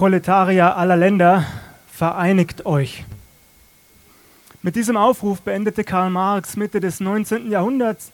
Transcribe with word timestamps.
Proletarier 0.00 0.78
aller 0.78 0.96
Länder, 0.96 1.44
vereinigt 1.92 2.64
euch. 2.64 3.04
Mit 4.62 4.74
diesem 4.74 4.96
Aufruf 4.96 5.42
beendete 5.42 5.84
Karl 5.84 6.08
Marx 6.08 6.56
Mitte 6.56 6.80
des 6.80 7.00
19. 7.00 7.50
Jahrhunderts 7.50 8.10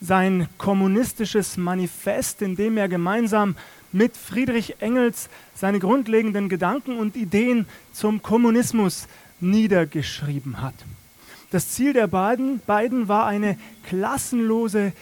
sein 0.00 0.48
kommunistisches 0.58 1.56
Manifest, 1.56 2.42
in 2.42 2.56
dem 2.56 2.76
er 2.76 2.88
gemeinsam 2.88 3.54
mit 3.92 4.16
Friedrich 4.16 4.82
Engels 4.82 5.28
seine 5.54 5.78
grundlegenden 5.78 6.48
Gedanken 6.48 6.98
und 6.98 7.14
Ideen 7.14 7.68
zum 7.92 8.20
Kommunismus 8.20 9.06
niedergeschrieben 9.38 10.60
hat. 10.60 10.74
Das 11.52 11.70
Ziel 11.70 11.92
der 11.92 12.08
beiden, 12.08 12.58
beiden 12.66 13.06
war 13.06 13.26
eine 13.28 13.56
klassenlose 13.84 14.92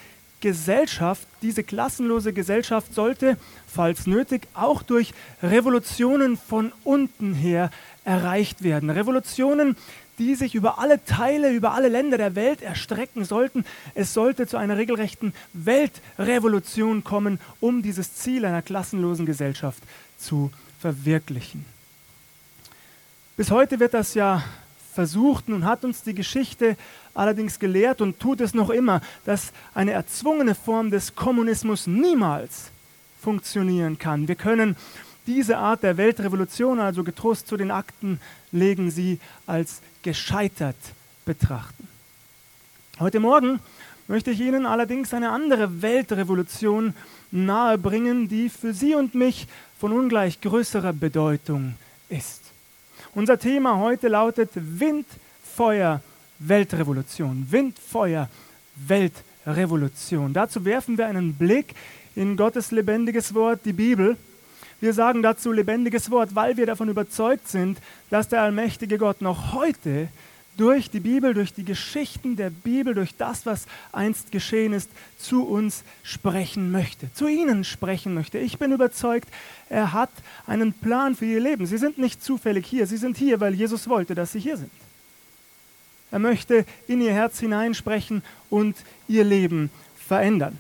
Gesellschaft. 0.41 1.27
Diese 1.43 1.63
klassenlose 1.63 2.33
Gesellschaft 2.33 2.95
sollte, 2.95 3.37
falls 3.67 4.07
nötig, 4.07 4.49
auch 4.55 4.83
durch 4.83 5.15
Revolutionen 5.43 6.37
von 6.37 6.73
unten 6.85 7.35
her 7.35 7.71
erreicht 8.05 8.63
werden. 8.63 8.91
Revolutionen, 8.91 9.77
die 10.19 10.35
sich 10.35 10.55
über 10.55 10.79
alle 10.79 11.05
Teile, 11.05 11.53
über 11.53 11.73
alle 11.73 11.89
Länder 11.89 12.17
der 12.17 12.35
Welt 12.35 12.63
erstrecken 12.63 13.25
sollten. 13.25 13.65
Es 13.95 14.15
sollte 14.15 14.47
zu 14.47 14.57
einer 14.57 14.77
regelrechten 14.77 15.35
Weltrevolution 15.53 17.05
kommen, 17.05 17.39
um 17.61 17.83
dieses 17.83 18.15
Ziel 18.15 18.45
einer 18.45 18.63
klassenlosen 18.63 19.27
Gesellschaft 19.27 19.83
zu 20.19 20.51
verwirklichen. 20.81 21.65
Bis 23.37 23.51
heute 23.51 23.81
wird 23.81 23.93
das 23.93 24.15
ja 24.15 24.43
versucht. 24.97 25.49
Nun 25.49 25.65
hat 25.65 25.85
uns 25.85 26.03
die 26.03 26.15
Geschichte 26.15 26.77
allerdings 27.15 27.61
gelehrt 27.61 28.01
und 28.01 28.19
tut 28.19 28.41
es 28.41 28.55
noch 28.55 28.71
immer, 28.71 29.01
dass 29.25 29.53
eine 29.75 29.93
erzwungene 29.93 30.57
Form 30.57 30.91
des 30.91 31.15
Kommunismus 31.15 31.87
niemals 31.87 32.71
funktionieren 33.21 33.99
kann. 33.99 34.27
Wir 34.27 34.35
können 34.35 34.75
diese 35.27 35.59
Art 35.59 35.83
der 35.83 35.97
Weltrevolution 35.97 36.81
also 36.81 37.05
getrost 37.05 37.47
zu 37.47 37.57
den 37.57 37.71
Akten 37.71 38.21
legen, 38.53 38.91
sie 38.91 39.21
als 39.47 39.81
gescheitert 40.03 40.77
betrachten. 41.25 41.87
Heute 42.99 43.21
Morgen 43.21 43.61
möchte 44.09 44.31
ich 44.31 44.41
Ihnen 44.41 44.65
allerdings 44.65 45.13
eine 45.13 45.31
andere 45.31 45.83
Weltrevolution 45.83 46.95
nahebringen, 47.33 48.29
die 48.29 48.49
für 48.49 48.73
Sie 48.73 48.95
und 48.95 49.15
mich 49.15 49.47
von 49.79 49.93
ungleich 49.93 50.41
größerer 50.41 50.93
Bedeutung 50.93 51.75
ist. 52.09 52.46
Unser 53.17 53.39
Thema 53.39 53.79
heute 53.79 54.09
lautet 54.09 54.51
Wind, 54.55 55.07
Feuer, 55.43 56.03
Weltrevolution. 56.39 57.47
Wind, 57.49 57.79
Feuer, 57.79 58.29
Weltrevolution. 58.75 60.35
Dazu 60.35 60.67
werfen 60.67 60.99
wir 60.99 61.07
einen 61.07 61.33
Blick 61.33 61.75
in 62.15 62.37
Gottes 62.37 62.73
lebendiges 62.73 63.33
Wort, 63.33 63.61
die 63.65 63.73
Bibel. 63.73 64.19
Wir 64.83 64.93
sagen 64.93 65.23
dazu 65.23 65.51
lebendiges 65.51 66.11
Wort, 66.11 66.35
weil 66.35 66.59
wir 66.59 66.67
davon 66.67 66.91
überzeugt 66.91 67.49
sind, 67.49 67.79
dass 68.11 68.29
der 68.29 68.43
allmächtige 68.43 68.99
Gott 68.99 69.23
noch 69.23 69.55
heute 69.55 70.09
durch 70.57 70.91
die 70.91 71.01
Bibel, 71.01 71.35
durch 71.35 71.53
die 71.53 71.65
Geschichten 71.65 72.37
der 72.37 72.51
Bibel, 72.51 72.95
durch 72.95 73.15
das, 73.17 73.47
was 73.47 73.67
einst 73.93 74.33
geschehen 74.33 74.73
ist, 74.73 74.91
zu 75.19 75.45
uns 75.47 75.85
sprechen 76.03 76.71
möchte, 76.71 77.13
zu 77.13 77.27
Ihnen 77.27 77.65
sprechen 77.65 78.15
möchte. 78.15 78.39
Ich 78.39 78.59
bin 78.59 78.73
überzeugt, 78.73 79.29
er 79.69 79.93
hat 79.93 80.11
einen 80.47 80.73
Plan 80.73 81.15
für 81.15 81.27
Ihr 81.27 81.41
Leben. 81.41 81.67
Sie 81.67 81.79
sind 81.79 81.99
nicht 81.99 82.23
zufällig 82.23 82.67
hier, 82.67 82.87
Sie 82.87 82.97
sind 82.97 83.17
hier, 83.17 83.41
weil 83.41 83.55
Jesus 83.55 83.89
wollte, 83.89 84.15
dass 84.15 84.33
Sie 84.33 84.41
hier 84.41 84.57
sind. 84.57 84.71
Er 86.11 86.19
möchte 86.19 86.65
in 86.87 87.01
Ihr 87.01 87.13
Herz 87.13 87.41
hineinsprechen 87.41 88.23
und 88.49 88.77
Ihr 89.09 89.25
Leben 89.25 89.71
verändern. 90.07 90.57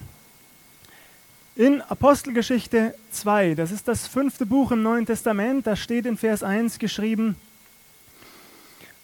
In 1.55 1.81
Apostelgeschichte 1.81 2.95
2, 3.13 3.55
das 3.55 3.71
ist 3.71 3.89
das 3.89 4.07
fünfte 4.07 4.45
Buch 4.45 4.73
im 4.73 4.83
Neuen 4.83 5.07
Testament, 5.07 5.67
da 5.67 5.75
steht 5.75 6.05
in 6.05 6.19
Vers 6.19 6.43
1 6.43 6.79
geschrieben, 6.79 7.37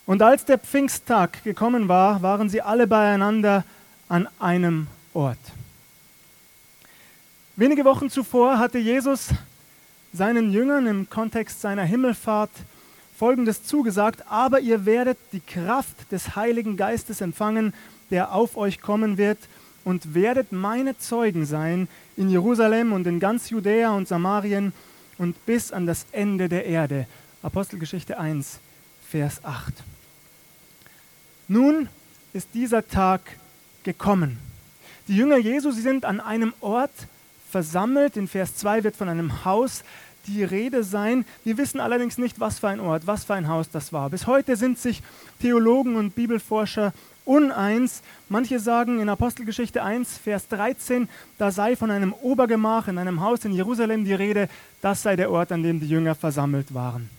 und 0.06 0.22
als 0.22 0.44
der 0.44 0.58
Pfingsttag 0.58 1.44
gekommen 1.44 1.88
war, 1.88 2.22
waren 2.22 2.48
sie 2.48 2.60
alle 2.60 2.86
beieinander 2.86 3.64
an 4.08 4.28
einem 4.38 4.88
Ort. 5.14 5.38
Wenige 7.56 7.84
Wochen 7.84 8.10
zuvor 8.10 8.58
hatte 8.58 8.78
Jesus 8.78 9.28
seinen 10.12 10.52
Jüngern 10.52 10.86
im 10.86 11.08
Kontext 11.08 11.60
seiner 11.60 11.84
Himmelfahrt 11.84 12.50
Folgendes 13.16 13.64
zugesagt, 13.64 14.24
aber 14.28 14.60
ihr 14.60 14.84
werdet 14.84 15.16
die 15.32 15.40
Kraft 15.40 16.10
des 16.10 16.34
Heiligen 16.34 16.76
Geistes 16.76 17.20
empfangen, 17.20 17.72
der 18.10 18.32
auf 18.32 18.56
euch 18.56 18.80
kommen 18.80 19.16
wird, 19.16 19.38
und 19.84 20.14
werdet 20.14 20.52
meine 20.52 20.98
Zeugen 20.98 21.44
sein 21.44 21.88
in 22.16 22.28
Jerusalem 22.28 22.92
und 22.92 23.06
in 23.06 23.20
ganz 23.20 23.50
Judäa 23.50 23.90
und 23.90 24.08
Samarien 24.08 24.72
und 25.18 25.44
bis 25.46 25.72
an 25.72 25.86
das 25.86 26.06
Ende 26.12 26.48
der 26.48 26.66
Erde. 26.66 27.06
Apostelgeschichte 27.42 28.18
1, 28.18 28.58
Vers 29.08 29.44
8. 29.44 29.72
Nun 31.52 31.90
ist 32.32 32.48
dieser 32.54 32.88
Tag 32.88 33.20
gekommen. 33.82 34.38
Die 35.06 35.14
Jünger 35.14 35.36
Jesu, 35.36 35.70
sie 35.70 35.82
sind 35.82 36.06
an 36.06 36.18
einem 36.18 36.54
Ort 36.62 36.94
versammelt. 37.50 38.16
In 38.16 38.26
Vers 38.26 38.56
2 38.56 38.84
wird 38.84 38.96
von 38.96 39.10
einem 39.10 39.44
Haus 39.44 39.84
die 40.26 40.44
Rede 40.44 40.82
sein. 40.82 41.26
Wir 41.44 41.58
wissen 41.58 41.78
allerdings 41.78 42.16
nicht, 42.16 42.40
was 42.40 42.60
für 42.60 42.68
ein 42.68 42.80
Ort, 42.80 43.06
was 43.06 43.24
für 43.24 43.34
ein 43.34 43.48
Haus 43.48 43.68
das 43.70 43.92
war. 43.92 44.08
Bis 44.08 44.26
heute 44.26 44.56
sind 44.56 44.78
sich 44.78 45.02
Theologen 45.42 45.96
und 45.96 46.14
Bibelforscher 46.14 46.94
uneins. 47.26 48.00
Manche 48.30 48.58
sagen 48.58 48.98
in 48.98 49.10
Apostelgeschichte 49.10 49.82
1, 49.82 50.16
Vers 50.16 50.48
13, 50.48 51.06
da 51.36 51.50
sei 51.50 51.76
von 51.76 51.90
einem 51.90 52.14
Obergemach 52.14 52.88
in 52.88 52.96
einem 52.96 53.20
Haus 53.20 53.44
in 53.44 53.52
Jerusalem 53.52 54.06
die 54.06 54.14
Rede, 54.14 54.48
das 54.80 55.02
sei 55.02 55.16
der 55.16 55.30
Ort, 55.30 55.52
an 55.52 55.62
dem 55.62 55.80
die 55.80 55.88
Jünger 55.88 56.14
versammelt 56.14 56.72
waren. 56.72 57.10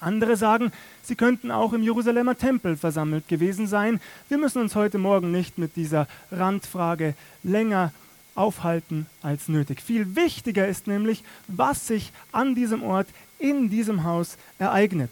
Andere 0.00 0.36
sagen, 0.36 0.72
sie 1.02 1.14
könnten 1.14 1.50
auch 1.50 1.74
im 1.74 1.82
Jerusalemer 1.82 2.36
Tempel 2.36 2.76
versammelt 2.76 3.28
gewesen 3.28 3.66
sein. 3.66 4.00
Wir 4.28 4.38
müssen 4.38 4.62
uns 4.62 4.74
heute 4.74 4.98
Morgen 4.98 5.30
nicht 5.30 5.58
mit 5.58 5.76
dieser 5.76 6.08
Randfrage 6.32 7.14
länger 7.42 7.92
aufhalten 8.34 9.06
als 9.22 9.48
nötig. 9.48 9.82
Viel 9.82 10.16
wichtiger 10.16 10.66
ist 10.66 10.86
nämlich, 10.86 11.22
was 11.48 11.86
sich 11.86 12.12
an 12.32 12.54
diesem 12.54 12.82
Ort, 12.82 13.08
in 13.38 13.68
diesem 13.68 14.04
Haus 14.04 14.38
ereignet. 14.58 15.10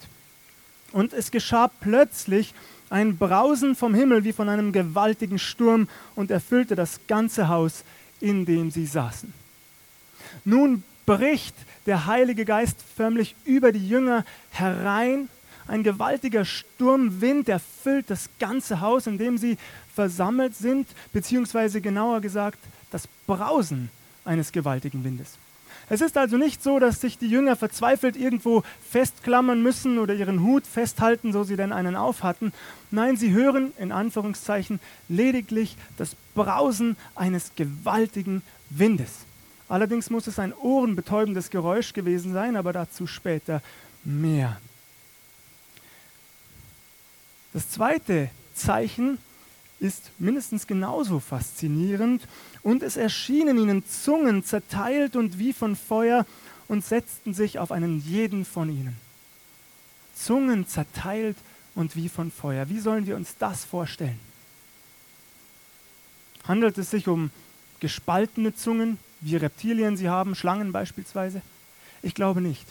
Und 0.93 1.13
es 1.13 1.31
geschah 1.31 1.69
plötzlich 1.69 2.55
ein 2.89 3.19
Brausen 3.19 3.75
vom 3.75 3.95
Himmel 3.95 4.25
wie 4.25 4.33
von 4.33 4.49
einem 4.49 4.73
gewaltigen 4.73 5.39
Sturm 5.39 5.89
und 6.15 6.31
erfüllte 6.31 6.75
das 6.75 7.01
ganze 7.07 7.49
Haus, 7.49 7.85
in 8.21 8.47
dem 8.47 8.71
sie 8.71 8.87
saßen. 8.87 9.33
Nun 10.45 10.83
bricht 11.05 11.55
der 11.89 12.05
Heilige 12.05 12.45
Geist 12.45 12.77
förmlich 12.97 13.35
über 13.47 13.73
die 13.73 13.89
Jünger 13.89 14.25
herein. 14.51 15.29
Ein 15.67 15.83
gewaltiger 15.83 16.45
Sturmwind 16.45 17.49
erfüllt 17.49 18.11
das 18.11 18.29
ganze 18.39 18.81
Haus, 18.81 19.07
in 19.07 19.17
dem 19.17 19.39
sie 19.39 19.57
versammelt 19.95 20.55
sind, 20.55 20.87
beziehungsweise 21.15 21.81
genauer 21.81 22.21
gesagt 22.21 22.59
das 22.91 23.09
Brausen 23.27 23.91
eines 24.27 24.53
gewaltigen 24.53 25.03
Windes. 25.03 25.39
Es 25.89 26.03
ist 26.03 26.19
also 26.19 26.37
nicht 26.37 26.63
so, 26.63 26.79
dass 26.79 27.01
sich 27.01 27.17
die 27.17 27.31
Jünger 27.31 27.57
verzweifelt 27.57 28.17
irgendwo 28.17 28.63
festklammern 28.91 29.63
müssen 29.63 29.99
oder 29.99 30.15
ihren 30.15 30.43
Hut 30.43 30.67
festhalten, 30.67 31.33
so 31.33 31.45
sie 31.45 31.57
denn 31.57 31.73
einen 31.73 31.97
auf 31.97 32.23
hatten. 32.23 32.53
Nein, 32.91 33.17
sie 33.17 33.33
hören 33.33 33.73
in 33.79 33.93
Anführungszeichen 33.93 34.81
lediglich 35.09 35.79
das 35.97 36.17
Brausen 36.35 36.97
eines 37.15 37.53
gewaltigen 37.57 38.43
Windes. 38.69 39.28
Allerdings 39.69 40.11
muss 40.11 40.27
es 40.27 40.39
ein 40.39 40.55
ohrenbetäubendes 40.55 41.51
Geräusch 41.51 41.93
gewesen 41.93 42.33
sein, 42.33 42.57
aber 42.57 42.73
dazu 42.73 43.07
später 43.07 43.63
mehr. 44.05 44.61
Das 47.53 47.71
zweite 47.71 48.31
Zeichen 48.55 49.19
ist 49.81 50.11
mindestens 50.19 50.67
genauso 50.67 51.21
faszinierend 51.21 52.23
und 52.63 52.83
es 52.83 52.97
erschienen 52.97 53.59
ihnen 53.59 53.85
Zungen 53.87 54.45
zerteilt 54.45 55.17
und 55.17 55.39
wie 55.39 55.53
von 55.53 55.77
Feuer 55.77 56.27
und 56.67 56.85
setzten 56.85 57.35
sich 57.35 57.59
auf 57.59 57.71
einen 57.71 58.01
jeden 58.01 58.45
von 58.45 58.69
ihnen. 58.71 58.97
Zungen 60.15 60.67
zerteilt 60.67 61.37
und 61.75 61.95
wie 61.95 62.09
von 62.09 62.31
Feuer. 62.31 62.69
Wie 62.69 62.81
sollen 62.81 63.07
wir 63.07 63.17
uns 63.17 63.37
das 63.39 63.65
vorstellen? 63.65 64.19
Handelt 66.45 66.77
es 66.79 66.91
sich 66.91 67.09
um 67.09 67.31
gespaltene 67.81 68.55
Zungen, 68.55 68.99
wie 69.21 69.37
Reptilien 69.37 69.97
sie 69.97 70.09
haben, 70.09 70.35
Schlangen 70.35 70.73
beispielsweise? 70.73 71.43
Ich 72.03 72.15
glaube 72.15 72.41
nicht. 72.41 72.67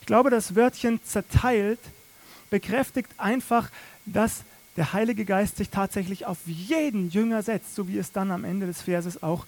Ich 0.00 0.06
glaube, 0.06 0.30
das 0.30 0.56
Wörtchen 0.56 1.00
zerteilt 1.04 1.78
bekräftigt 2.50 3.10
einfach, 3.18 3.70
dass 4.04 4.42
der 4.76 4.92
Heilige 4.92 5.24
Geist 5.24 5.56
sich 5.56 5.70
tatsächlich 5.70 6.26
auf 6.26 6.38
jeden 6.46 7.10
Jünger 7.10 7.42
setzt, 7.42 7.74
so 7.74 7.88
wie 7.88 7.98
es 7.98 8.12
dann 8.12 8.30
am 8.30 8.44
Ende 8.44 8.66
des 8.66 8.82
Verses 8.82 9.22
auch 9.22 9.46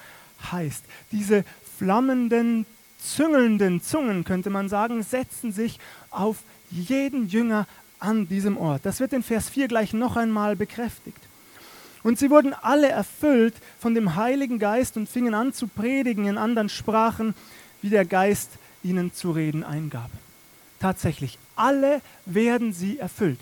heißt. 0.53 0.85
Diese 1.13 1.45
flammenden, 1.79 2.67
züngelnden 2.99 3.83
Zungen, 3.83 4.25
könnte 4.25 4.51
man 4.51 4.69
sagen, 4.69 5.03
setzen 5.03 5.53
sich 5.53 5.79
auf 6.11 6.39
jeden 6.71 7.29
Jünger 7.29 7.67
an 7.99 8.29
diesem 8.29 8.57
Ort. 8.57 8.85
Das 8.85 9.01
wird 9.01 9.13
in 9.13 9.23
Vers 9.23 9.49
4 9.49 9.69
gleich 9.69 9.93
noch 9.93 10.17
einmal 10.17 10.57
bekräftigt. 10.57 11.19
Und 12.05 12.19
sie 12.19 12.31
wurden 12.31 12.55
alle 12.55 12.89
erfüllt 12.89 13.55
von 13.81 13.95
dem 13.95 14.15
Heiligen 14.15 14.61
Geist 14.61 14.97
und 14.97 15.09
fingen 15.09 15.35
an 15.35 15.53
zu 15.53 15.67
predigen 15.67 16.27
in 16.27 16.39
anderen 16.39 16.69
Sprachen, 16.69 17.35
wie 17.83 17.89
der 17.89 18.05
Geist 18.05 18.51
ihnen 18.85 19.13
zu 19.13 19.33
reden 19.33 19.65
eingab. 19.65 20.11
tatsächlich, 20.81 21.39
alle 21.57 22.03
werden 22.27 22.75
sie 22.75 22.99
erfüllt. 22.99 23.41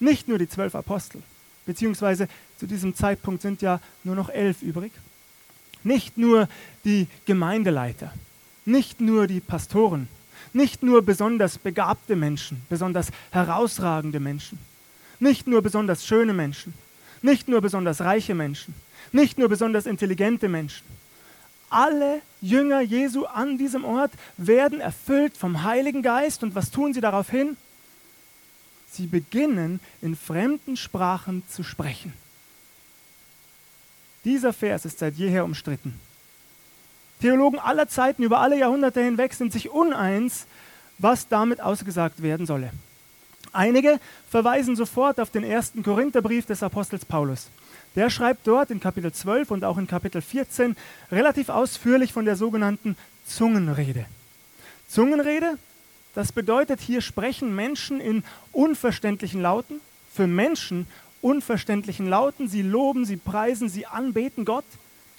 Nicht 0.00 0.26
nur 0.26 0.38
die 0.38 0.48
zwölf 0.48 0.74
Apostel, 0.74 1.22
beziehungsweise 1.64 2.26
zu 2.58 2.66
diesem 2.66 2.96
Zeitpunkt 2.96 3.42
sind 3.42 3.62
ja 3.62 3.80
nur 4.02 4.16
noch 4.16 4.28
elf 4.28 4.60
übrig. 4.60 4.90
Nicht 5.84 6.18
nur 6.18 6.48
die 6.84 7.06
Gemeindeleiter, 7.26 8.12
nicht 8.64 9.00
nur 9.00 9.28
die 9.28 9.38
Pastoren, 9.40 10.08
nicht 10.52 10.82
nur 10.82 11.02
besonders 11.02 11.58
begabte 11.58 12.16
Menschen, 12.16 12.60
besonders 12.68 13.12
herausragende 13.30 14.18
Menschen, 14.18 14.58
nicht 15.20 15.46
nur 15.46 15.62
besonders 15.62 16.04
schöne 16.04 16.32
Menschen, 16.32 16.74
nicht 17.22 17.48
nur 17.48 17.60
besonders 17.60 18.00
reiche 18.00 18.34
Menschen, 18.34 18.74
nicht 19.12 19.38
nur 19.38 19.48
besonders 19.48 19.86
intelligente 19.86 20.48
Menschen. 20.48 20.84
Alle 21.70 22.20
Jünger 22.40 22.80
Jesu 22.80 23.26
an 23.26 23.56
diesem 23.56 23.84
Ort 23.84 24.12
werden 24.36 24.80
erfüllt 24.80 25.36
vom 25.36 25.62
Heiligen 25.62 26.02
Geist. 26.02 26.42
Und 26.42 26.56
was 26.56 26.70
tun 26.70 26.92
sie 26.92 27.00
daraufhin? 27.00 27.56
Sie 28.90 29.06
beginnen 29.06 29.78
in 30.02 30.16
fremden 30.16 30.76
Sprachen 30.76 31.44
zu 31.48 31.62
sprechen. 31.62 32.12
Dieser 34.24 34.52
Vers 34.52 34.84
ist 34.84 34.98
seit 34.98 35.14
jeher 35.14 35.44
umstritten. 35.44 35.98
Theologen 37.20 37.58
aller 37.60 37.88
Zeiten 37.88 38.22
über 38.22 38.40
alle 38.40 38.58
Jahrhunderte 38.58 39.02
hinweg 39.02 39.34
sind 39.34 39.52
sich 39.52 39.70
uneins, 39.70 40.46
was 40.98 41.28
damit 41.28 41.60
ausgesagt 41.60 42.22
werden 42.22 42.46
solle. 42.46 42.72
Einige 43.52 43.98
verweisen 44.28 44.76
sofort 44.76 45.18
auf 45.18 45.30
den 45.30 45.44
ersten 45.44 45.82
Korintherbrief 45.82 46.46
des 46.46 46.62
Apostels 46.62 47.04
Paulus. 47.04 47.48
Der 47.96 48.08
schreibt 48.08 48.46
dort 48.46 48.70
in 48.70 48.78
Kapitel 48.78 49.12
12 49.12 49.50
und 49.50 49.64
auch 49.64 49.76
in 49.76 49.88
Kapitel 49.88 50.22
14 50.22 50.76
relativ 51.10 51.48
ausführlich 51.48 52.12
von 52.12 52.24
der 52.24 52.36
sogenannten 52.36 52.96
Zungenrede. 53.26 54.06
Zungenrede, 54.88 55.58
das 56.14 56.32
bedeutet, 56.32 56.80
hier 56.80 57.00
sprechen 57.00 57.54
Menschen 57.54 58.00
in 58.00 58.22
unverständlichen 58.52 59.42
Lauten, 59.42 59.80
für 60.12 60.26
Menschen 60.26 60.86
unverständlichen 61.20 62.08
Lauten. 62.08 62.48
Sie 62.48 62.62
loben, 62.62 63.04
sie 63.04 63.16
preisen, 63.16 63.68
sie 63.68 63.86
anbeten 63.86 64.44
Gott 64.44 64.64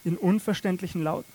in 0.03 0.17
unverständlichen 0.17 1.03
Lauten. 1.03 1.31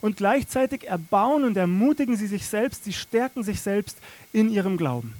Und 0.00 0.16
gleichzeitig 0.16 0.88
erbauen 0.88 1.44
und 1.44 1.56
ermutigen 1.56 2.16
sie 2.16 2.26
sich 2.26 2.46
selbst, 2.46 2.84
sie 2.84 2.92
stärken 2.92 3.44
sich 3.44 3.60
selbst 3.60 3.98
in 4.32 4.50
ihrem 4.50 4.76
Glauben. 4.76 5.14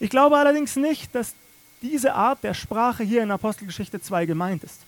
Ich 0.00 0.10
glaube 0.10 0.38
allerdings 0.38 0.76
nicht, 0.76 1.14
dass 1.14 1.34
diese 1.82 2.14
Art 2.14 2.42
der 2.42 2.54
Sprache 2.54 3.04
hier 3.04 3.22
in 3.22 3.30
Apostelgeschichte 3.30 4.00
2 4.00 4.26
gemeint 4.26 4.64
ist. 4.64 4.80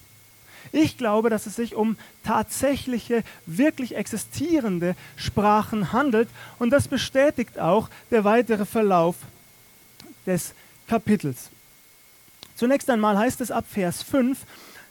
Ich 0.73 0.97
glaube, 0.97 1.29
dass 1.29 1.47
es 1.47 1.57
sich 1.57 1.75
um 1.75 1.97
tatsächliche, 2.25 3.25
wirklich 3.47 3.97
existierende 3.97 4.95
Sprachen 5.17 5.93
handelt 5.93 6.29
und 6.59 6.71
das 6.71 6.89
bestätigt 6.89 7.59
auch 7.59 7.89
der 8.11 8.25
weitere 8.25 8.65
Verlauf 8.65 9.17
des 10.25 10.55
Kapitels. 10.89 11.51
Zunächst 12.55 12.89
einmal 12.91 13.19
heißt 13.19 13.41
es 13.41 13.51
ab 13.51 13.65
Vers 13.71 14.03
5, 14.03 14.39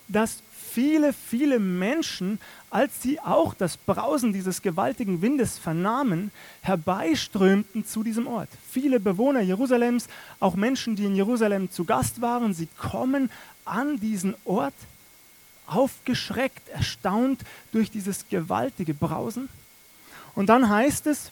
dass 0.08 0.42
viele, 0.74 1.12
viele 1.12 1.58
Menschen, 1.58 2.38
als 2.70 3.02
sie 3.02 3.20
auch 3.20 3.54
das 3.54 3.76
Brausen 3.76 4.32
dieses 4.32 4.62
gewaltigen 4.62 5.22
Windes 5.22 5.58
vernahmen, 5.58 6.30
herbeiströmten 6.62 7.86
zu 7.86 8.02
diesem 8.02 8.26
Ort. 8.26 8.48
Viele 8.70 9.00
Bewohner 9.00 9.40
Jerusalems, 9.40 10.08
auch 10.40 10.56
Menschen, 10.56 10.96
die 10.96 11.04
in 11.04 11.16
Jerusalem 11.16 11.70
zu 11.70 11.84
Gast 11.84 12.20
waren, 12.20 12.54
sie 12.54 12.68
kommen 12.78 13.30
an 13.64 14.00
diesen 14.00 14.34
Ort, 14.44 14.74
aufgeschreckt, 15.66 16.68
erstaunt 16.68 17.42
durch 17.72 17.90
dieses 17.90 18.28
gewaltige 18.28 18.94
Brausen. 18.94 19.48
Und 20.34 20.48
dann 20.48 20.68
heißt 20.68 21.06
es 21.06 21.30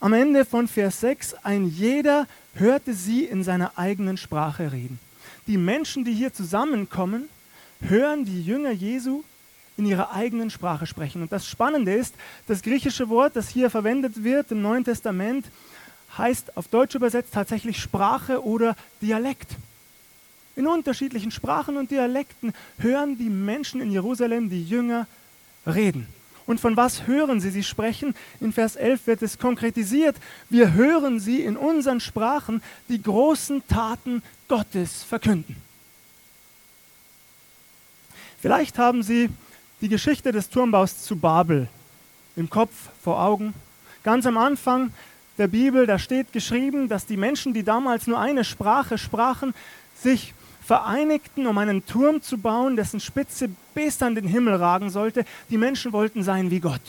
am 0.00 0.12
Ende 0.12 0.44
von 0.44 0.68
Vers 0.68 1.00
6, 1.00 1.34
ein 1.42 1.66
jeder 1.66 2.26
hörte 2.54 2.94
sie 2.94 3.24
in 3.24 3.42
seiner 3.42 3.78
eigenen 3.78 4.16
Sprache 4.16 4.72
reden. 4.72 4.98
Die 5.46 5.56
Menschen, 5.56 6.04
die 6.04 6.12
hier 6.12 6.32
zusammenkommen, 6.32 7.28
hören 7.80 8.24
die 8.24 8.42
Jünger 8.42 8.70
Jesu 8.70 9.22
in 9.76 9.86
ihrer 9.86 10.12
eigenen 10.12 10.50
Sprache 10.50 10.86
sprechen. 10.86 11.22
Und 11.22 11.32
das 11.32 11.46
Spannende 11.46 11.94
ist, 11.94 12.14
das 12.46 12.62
griechische 12.62 13.08
Wort, 13.08 13.36
das 13.36 13.48
hier 13.48 13.70
verwendet 13.70 14.24
wird 14.24 14.50
im 14.50 14.60
Neuen 14.60 14.84
Testament, 14.84 15.46
heißt 16.16 16.56
auf 16.56 16.68
Deutsch 16.68 16.94
übersetzt 16.94 17.32
tatsächlich 17.32 17.80
Sprache 17.80 18.44
oder 18.44 18.76
Dialekt. 19.00 19.50
In 20.56 20.66
unterschiedlichen 20.66 21.30
Sprachen 21.30 21.76
und 21.76 21.90
Dialekten 21.90 22.52
hören 22.78 23.16
die 23.16 23.30
Menschen 23.30 23.80
in 23.80 23.92
Jerusalem, 23.92 24.50
die 24.50 24.64
Jünger, 24.64 25.06
reden. 25.66 26.08
Und 26.46 26.60
von 26.60 26.76
was 26.76 27.06
hören 27.06 27.40
sie? 27.40 27.50
Sie 27.50 27.62
sprechen, 27.62 28.14
in 28.40 28.52
Vers 28.52 28.74
11 28.74 29.06
wird 29.06 29.22
es 29.22 29.38
konkretisiert, 29.38 30.16
wir 30.48 30.72
hören 30.72 31.20
sie 31.20 31.42
in 31.42 31.56
unseren 31.56 32.00
Sprachen 32.00 32.62
die 32.88 33.00
großen 33.00 33.62
Taten 33.68 34.22
Gottes 34.48 35.04
verkünden. 35.04 35.67
Vielleicht 38.40 38.78
haben 38.78 39.02
Sie 39.02 39.30
die 39.80 39.88
Geschichte 39.88 40.30
des 40.30 40.48
Turmbaus 40.48 41.02
zu 41.02 41.16
Babel 41.16 41.68
im 42.36 42.48
Kopf, 42.48 42.72
vor 43.02 43.20
Augen. 43.20 43.52
Ganz 44.04 44.26
am 44.26 44.38
Anfang 44.38 44.92
der 45.38 45.48
Bibel, 45.48 45.86
da 45.86 45.98
steht 45.98 46.32
geschrieben, 46.32 46.88
dass 46.88 47.06
die 47.06 47.16
Menschen, 47.16 47.52
die 47.52 47.64
damals 47.64 48.06
nur 48.06 48.18
eine 48.18 48.44
Sprache 48.44 48.96
sprachen, 48.96 49.54
sich 50.00 50.34
vereinigten, 50.64 51.46
um 51.46 51.58
einen 51.58 51.84
Turm 51.86 52.22
zu 52.22 52.38
bauen, 52.38 52.76
dessen 52.76 53.00
Spitze 53.00 53.48
bis 53.74 54.00
an 54.02 54.14
den 54.14 54.28
Himmel 54.28 54.54
ragen 54.54 54.90
sollte. 54.90 55.24
Die 55.50 55.58
Menschen 55.58 55.92
wollten 55.92 56.22
sein 56.22 56.50
wie 56.50 56.60
Gott. 56.60 56.82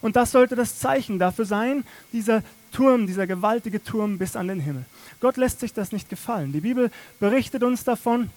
Und 0.00 0.16
das 0.16 0.30
sollte 0.30 0.56
das 0.56 0.78
Zeichen 0.78 1.18
dafür 1.18 1.44
sein, 1.44 1.84
dieser 2.12 2.42
Turm, 2.72 3.06
dieser 3.06 3.26
gewaltige 3.26 3.82
Turm 3.82 4.16
bis 4.16 4.36
an 4.36 4.48
den 4.48 4.60
Himmel. 4.60 4.84
Gott 5.20 5.36
lässt 5.36 5.60
sich 5.60 5.72
das 5.74 5.92
nicht 5.92 6.08
gefallen. 6.08 6.52
Die 6.52 6.60
Bibel 6.60 6.90
berichtet 7.18 7.62
uns 7.62 7.84
davon, 7.84 8.30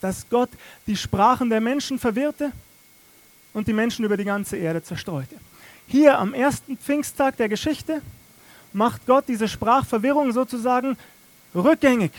dass 0.00 0.28
Gott 0.28 0.50
die 0.86 0.96
Sprachen 0.96 1.50
der 1.50 1.60
Menschen 1.60 1.98
verwirrte 1.98 2.52
und 3.52 3.68
die 3.68 3.72
Menschen 3.72 4.04
über 4.04 4.16
die 4.16 4.24
ganze 4.24 4.56
Erde 4.56 4.82
zerstreute. 4.82 5.36
Hier 5.86 6.18
am 6.18 6.34
ersten 6.34 6.76
Pfingsttag 6.76 7.36
der 7.36 7.48
Geschichte 7.48 8.02
macht 8.72 9.06
Gott 9.06 9.24
diese 9.28 9.48
Sprachverwirrung 9.48 10.32
sozusagen 10.32 10.96
rückgängig. 11.54 12.12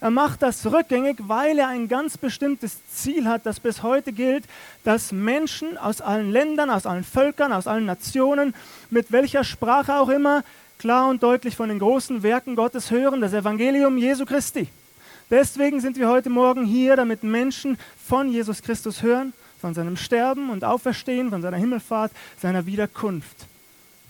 Er 0.00 0.10
macht 0.10 0.42
das 0.42 0.66
rückgängig, 0.66 1.16
weil 1.20 1.58
er 1.58 1.68
ein 1.68 1.88
ganz 1.88 2.18
bestimmtes 2.18 2.76
Ziel 2.92 3.26
hat, 3.26 3.46
das 3.46 3.58
bis 3.58 3.82
heute 3.82 4.12
gilt, 4.12 4.44
dass 4.82 5.12
Menschen 5.12 5.78
aus 5.78 6.02
allen 6.02 6.30
Ländern, 6.30 6.68
aus 6.68 6.84
allen 6.84 7.04
Völkern, 7.04 7.52
aus 7.52 7.66
allen 7.66 7.86
Nationen, 7.86 8.54
mit 8.90 9.12
welcher 9.12 9.44
Sprache 9.44 9.94
auch 9.98 10.10
immer, 10.10 10.44
klar 10.78 11.08
und 11.08 11.22
deutlich 11.22 11.56
von 11.56 11.70
den 11.70 11.78
großen 11.78 12.22
Werken 12.22 12.56
Gottes 12.56 12.90
hören, 12.90 13.22
das 13.22 13.32
Evangelium 13.32 13.96
Jesu 13.96 14.26
Christi. 14.26 14.68
Deswegen 15.34 15.80
sind 15.80 15.98
wir 15.98 16.08
heute 16.08 16.30
Morgen 16.30 16.64
hier, 16.64 16.94
damit 16.94 17.24
Menschen 17.24 17.76
von 17.96 18.30
Jesus 18.30 18.62
Christus 18.62 19.02
hören, 19.02 19.32
von 19.60 19.74
seinem 19.74 19.96
Sterben 19.96 20.48
und 20.48 20.62
Auferstehen, 20.62 21.30
von 21.30 21.42
seiner 21.42 21.56
Himmelfahrt, 21.56 22.12
seiner 22.40 22.66
Wiederkunft, 22.66 23.48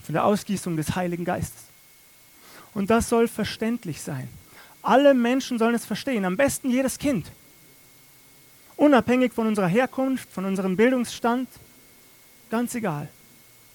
von 0.03 0.13
der 0.13 0.23
Ausgießung 0.23 0.77
des 0.77 0.95
Heiligen 0.95 1.25
Geistes. 1.25 1.63
Und 2.75 2.91
das 2.91 3.09
soll 3.09 3.27
verständlich 3.27 4.03
sein. 4.03 4.29
Alle 4.83 5.15
Menschen 5.15 5.57
sollen 5.57 5.73
es 5.73 5.83
verstehen, 5.83 6.25
am 6.25 6.37
besten 6.37 6.69
jedes 6.69 6.99
Kind. 6.99 7.25
Unabhängig 8.75 9.33
von 9.33 9.47
unserer 9.47 9.67
Herkunft, 9.67 10.31
von 10.31 10.45
unserem 10.45 10.77
Bildungsstand, 10.77 11.49
ganz 12.51 12.75
egal. 12.75 13.07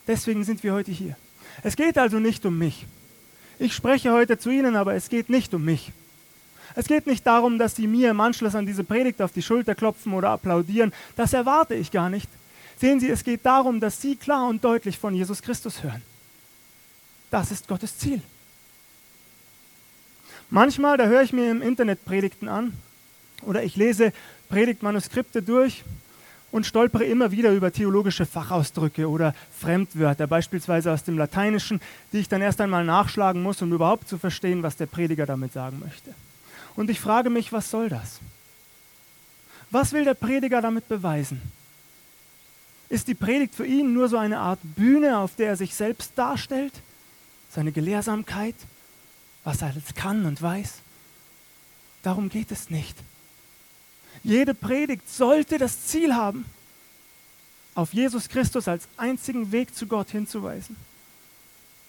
Deswegen 0.07 0.45
sind 0.45 0.63
wir 0.63 0.73
heute 0.73 0.93
hier. 0.93 1.17
Es 1.65 1.75
geht 1.75 1.99
also 1.99 2.21
nicht 2.21 2.47
um 2.47 2.57
mich. 2.57 2.87
Ich 3.59 3.75
spreche 3.75 4.13
heute 4.13 4.39
zu 4.39 4.51
Ihnen, 4.51 4.77
aber 4.77 4.95
es 4.95 5.09
geht 5.09 5.29
nicht 5.29 5.53
um 5.53 5.65
mich. 5.65 5.93
Es 6.75 6.87
geht 6.87 7.07
nicht 7.07 7.27
darum, 7.27 7.59
dass 7.59 7.77
Sie 7.77 7.87
mir 7.87 8.11
im 8.11 8.21
Anschluss 8.21 8.55
an 8.55 8.67
diese 8.67 8.85
Predigt 8.85 9.21
auf 9.23 9.33
die 9.33 9.43
Schulter 9.43 9.75
klopfen 9.75 10.13
oder 10.13 10.31
applaudieren. 10.31 10.93
Das 11.17 11.33
erwarte 11.33 11.75
ich 11.75 11.91
gar 11.91 12.11
nicht. 12.11 12.29
Sehen 12.79 13.01
Sie, 13.01 13.11
es 13.11 13.25
geht 13.25 13.45
darum, 13.45 13.81
dass 13.81 14.01
Sie 14.01 14.17
klar 14.17 14.49
und 14.49 14.65
deutlich 14.65 14.99
von 14.99 15.15
Jesus 15.15 15.43
Christus 15.43 15.83
hören. 15.83 16.03
Das 17.31 17.51
ist 17.51 17.69
Gottes 17.69 17.99
Ziel. 17.99 18.23
Manchmal, 20.49 20.97
da 20.97 21.07
höre 21.07 21.23
ich 21.23 21.33
mir 21.33 21.51
im 21.51 21.63
Internet 21.63 22.05
Predigten 22.05 22.49
an 22.49 22.73
oder 23.43 23.63
ich 23.63 23.77
lese 23.77 24.13
Predigtmanuskripte 24.49 25.43
durch 25.43 25.85
und 26.51 26.67
stolpere 26.67 27.05
immer 27.05 27.31
wieder 27.31 27.53
über 27.53 27.73
theologische 27.73 28.27
Fachausdrücke 28.27 29.09
oder 29.09 29.35
Fremdwörter, 29.57 30.27
beispielsweise 30.27 30.93
aus 30.93 31.05
dem 31.05 31.17
Lateinischen, 31.17 31.81
die 32.13 32.19
ich 32.19 32.29
dann 32.29 32.43
erst 32.43 32.61
einmal 32.61 32.85
nachschlagen 32.85 33.43
muss, 33.43 33.63
um 33.63 33.73
überhaupt 33.73 34.09
zu 34.09 34.19
verstehen, 34.19 34.63
was 34.63 34.77
der 34.77 34.87
Prediger 34.87 35.27
damit 35.27 35.53
sagen 35.53 35.79
möchte. 35.79 36.13
Und 36.77 36.91
ich 36.91 37.01
frage 37.01 37.31
mich, 37.31 37.53
was 37.53 37.71
soll 37.71 37.89
das? 37.89 38.21
Was 39.71 39.93
will 39.93 40.05
der 40.05 40.15
Prediger 40.15 40.61
damit 40.61 40.89
beweisen? 40.89 41.41
Ist 42.89 43.07
die 43.07 43.15
Predigt 43.15 43.55
für 43.55 43.67
ihn 43.67 43.93
nur 43.93 44.09
so 44.09 44.17
eine 44.17 44.41
Art 44.41 44.59
Bühne, 44.63 45.19
auf 45.19 45.37
der 45.37 45.49
er 45.49 45.57
sich 45.57 45.75
selbst 45.75 46.13
darstellt? 46.17 46.73
Seine 47.51 47.71
Gelehrsamkeit? 47.71 48.57
Was 49.45 49.63
er 49.63 49.69
alles 49.69 49.95
kann 49.95 50.27
und 50.27 50.43
weiß? 50.43 50.75
Darum 52.03 52.29
geht 52.29 52.51
es 52.51 52.71
nicht. 52.71 52.97
Jede 54.23 54.55
Predigt 54.55 55.09
sollte 55.09 55.59
das 55.59 55.87
Ziel 55.87 56.15
haben, 56.15 56.45
auf 57.75 57.95
Jesus 57.95 58.29
Christus 58.29 58.69
als 58.69 58.89
einzigen 58.97 59.53
Weg 59.53 59.75
zu 59.75 59.87
Gott 59.87 60.11
hinzuweisen. 60.11 60.77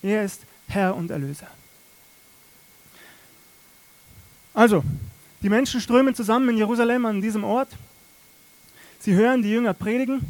Er 0.03 0.23
ist 0.23 0.41
Herr 0.67 0.95
und 0.95 1.11
Erlöser. 1.11 1.47
Also, 4.53 4.83
die 5.41 5.49
Menschen 5.49 5.81
strömen 5.81 6.13
zusammen 6.13 6.49
in 6.49 6.57
Jerusalem 6.57 7.05
an 7.05 7.21
diesem 7.21 7.43
Ort. 7.43 7.69
Sie 8.99 9.13
hören 9.13 9.41
die 9.41 9.49
Jünger 9.49 9.73
predigen, 9.73 10.21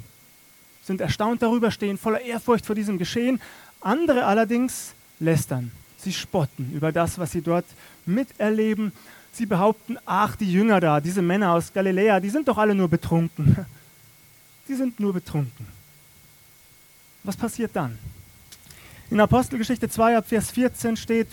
sind 0.84 1.02
erstaunt 1.02 1.42
darüber, 1.42 1.72
stehen 1.72 1.98
voller 1.98 2.22
Ehrfurcht 2.22 2.66
vor 2.66 2.76
diesem 2.76 2.98
Geschehen. 2.98 3.42
Andere 3.82 4.26
allerdings 4.26 4.94
lästern. 5.20 5.72
Sie 5.98 6.14
spotten 6.14 6.72
über 6.74 6.92
das, 6.92 7.20
was 7.20 7.32
sie 7.32 7.42
dort 7.42 7.66
miterleben. 8.06 8.92
Sie 9.34 9.46
behaupten, 9.46 9.98
ach, 10.06 10.36
die 10.36 10.52
Jünger 10.52 10.80
da, 10.80 11.00
diese 11.00 11.22
Männer 11.22 11.54
aus 11.54 11.74
Galiläa, 11.74 12.20
die 12.20 12.30
sind 12.30 12.48
doch 12.48 12.58
alle 12.58 12.76
nur 12.76 12.90
betrunken. 12.90 13.56
Die 14.68 14.76
sind 14.76 15.00
nur 15.02 15.12
betrunken. 15.12 15.68
Was 17.24 17.36
passiert 17.36 17.72
dann? 17.74 17.98
In 19.10 19.20
Apostelgeschichte 19.20 19.90
2 19.90 20.16
ab 20.16 20.28
Vers 20.30 20.52
14 20.52 20.96
steht, 20.96 21.28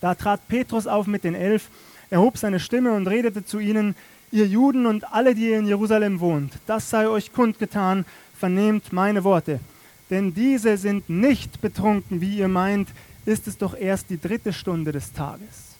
da 0.00 0.14
trat 0.14 0.46
Petrus 0.48 0.86
auf 0.86 1.06
mit 1.06 1.24
den 1.24 1.34
Elf, 1.34 1.68
erhob 2.10 2.38
seine 2.38 2.60
Stimme 2.60 2.92
und 2.92 3.06
redete 3.06 3.44
zu 3.44 3.58
ihnen, 3.58 3.94
ihr 4.32 4.46
Juden 4.46 4.86
und 4.86 5.12
alle, 5.12 5.34
die 5.34 5.50
ihr 5.50 5.58
in 5.58 5.66
Jerusalem 5.66 6.20
wohnt, 6.20 6.52
das 6.66 6.90
sei 6.90 7.08
euch 7.08 7.32
kundgetan, 7.32 8.04
vernehmt 8.38 8.92
meine 8.92 9.24
Worte. 9.24 9.60
Denn 10.08 10.34
diese 10.34 10.76
sind 10.76 11.08
nicht 11.08 11.60
betrunken, 11.60 12.20
wie 12.20 12.38
ihr 12.38 12.48
meint, 12.48 12.88
ist 13.26 13.46
es 13.46 13.58
doch 13.58 13.76
erst 13.76 14.10
die 14.10 14.20
dritte 14.20 14.52
Stunde 14.52 14.92
des 14.92 15.12
Tages. 15.12 15.76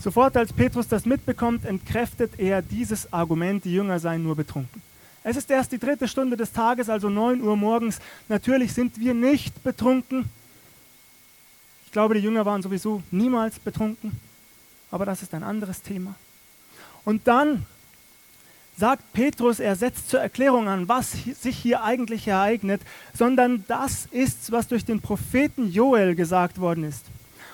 Sofort 0.00 0.36
als 0.36 0.52
Petrus 0.52 0.88
das 0.88 1.04
mitbekommt, 1.04 1.66
entkräftet 1.66 2.32
er 2.38 2.62
dieses 2.62 3.12
Argument, 3.12 3.64
die 3.64 3.74
Jünger 3.74 3.98
seien 3.98 4.22
nur 4.22 4.34
betrunken. 4.34 4.80
Es 5.22 5.36
ist 5.36 5.50
erst 5.50 5.72
die 5.72 5.78
dritte 5.78 6.08
Stunde 6.08 6.36
des 6.38 6.52
Tages, 6.52 6.88
also 6.88 7.10
9 7.10 7.42
Uhr 7.42 7.54
morgens. 7.54 7.98
Natürlich 8.28 8.72
sind 8.72 8.98
wir 8.98 9.12
nicht 9.12 9.62
betrunken. 9.62 10.24
Ich 11.90 11.92
glaube, 11.92 12.14
die 12.14 12.20
Jünger 12.20 12.46
waren 12.46 12.62
sowieso 12.62 13.02
niemals 13.10 13.58
betrunken, 13.58 14.12
aber 14.92 15.04
das 15.04 15.22
ist 15.22 15.34
ein 15.34 15.42
anderes 15.42 15.82
Thema. 15.82 16.14
Und 17.04 17.26
dann 17.26 17.66
sagt 18.78 19.12
Petrus, 19.12 19.58
er 19.58 19.74
setzt 19.74 20.08
zur 20.08 20.20
Erklärung 20.20 20.68
an, 20.68 20.86
was 20.86 21.10
sich 21.10 21.56
hier 21.58 21.82
eigentlich 21.82 22.28
ereignet, 22.28 22.80
sondern 23.12 23.64
das 23.66 24.06
ist, 24.12 24.52
was 24.52 24.68
durch 24.68 24.84
den 24.84 25.00
Propheten 25.00 25.72
Joel 25.72 26.14
gesagt 26.14 26.60
worden 26.60 26.84
ist. 26.84 27.06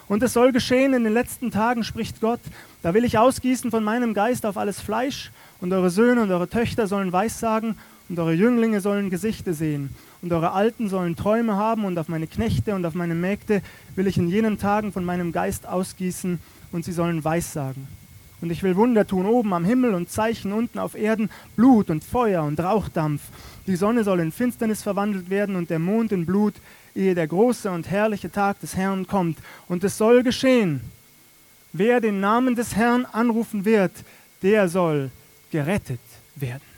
Und 0.07 0.23
es 0.23 0.35
soll 0.35 0.53
geschehen 0.53 0.93
in 0.93 1.05
den 1.05 1.15
letzten 1.15 1.51
Tagen, 1.51 1.83
spricht 1.83 2.21
Gott, 2.21 2.41
da 2.83 2.93
will 2.93 3.07
ich 3.07 3.17
ausgießen 3.17 3.71
von 3.71 3.85
meinem 3.85 4.13
Geist 4.13 4.45
auf 4.45 4.59
alles 4.59 4.83
Fleisch, 4.83 5.31
und 5.63 5.73
eure 5.73 5.89
Söhne 5.89 6.21
und 6.21 6.31
eure 6.31 6.51
Töchter 6.51 6.87
sollen 6.87 7.11
Weissagen, 7.11 7.79
und 8.11 8.19
eure 8.19 8.35
Jünglinge 8.35 8.83
sollen 8.83 9.09
Gesichter 9.09 9.55
sehen, 9.55 9.97
und 10.27 10.33
eure 10.33 10.53
Alten 10.53 10.89
sollen 10.89 11.15
Träume 11.15 11.55
haben, 11.55 11.85
und 11.85 11.97
auf 11.99 12.09
meine 12.09 12.27
Knechte 12.27 12.75
und 12.75 12.85
auf 12.85 12.95
meine 12.95 13.15
Mägde 13.15 13.63
will 13.95 14.09
ich 14.09 14.19
in 14.19 14.29
jenen 14.29 14.59
Tagen 14.59 14.93
von 14.93 15.05
meinem 15.05 15.31
Geist 15.31 15.69
ausgießen, 15.69 16.41
und 16.73 16.85
sie 16.85 16.91
sollen 16.91 17.23
Weissagen. 17.23 17.87
Und 18.41 18.51
ich 18.51 18.65
will 18.65 18.75
Wunder 18.75 19.07
tun 19.07 19.25
oben 19.25 19.55
am 19.55 19.65
Himmel 19.65 19.95
und 19.95 20.11
Zeichen 20.11 20.53
unten 20.53 20.81
auf 20.81 20.97
Erden, 20.97 21.31
Blut 21.55 21.91
und 21.91 22.03
Feuer 22.03 22.43
und 22.43 22.59
Rauchdampf. 22.59 23.23
Die 23.69 23.77
Sonne 23.77 24.03
soll 24.03 24.19
in 24.19 24.33
Finsternis 24.33 24.83
verwandelt 24.83 25.31
werden 25.31 25.55
und 25.55 25.71
der 25.71 25.79
Mond 25.79 26.11
in 26.11 26.27
Blut, 26.27 26.55
ehe 26.97 27.15
der 27.15 27.29
große 27.29 27.71
und 27.71 27.89
herrliche 27.89 28.31
Tag 28.31 28.61
des 28.61 28.77
Herrn 28.77 29.07
kommt. 29.07 29.39
Und 29.69 29.85
es 29.85 29.97
soll 29.97 30.25
geschehen. 30.25 30.81
Wer 31.73 32.01
den 32.01 32.19
Namen 32.19 32.57
des 32.57 32.75
Herrn 32.75 33.07
anrufen 33.07 33.65
wird, 33.65 33.93
der 34.43 34.69
soll 34.69 35.11
gerettet 35.53 36.01
werden. 36.35 36.76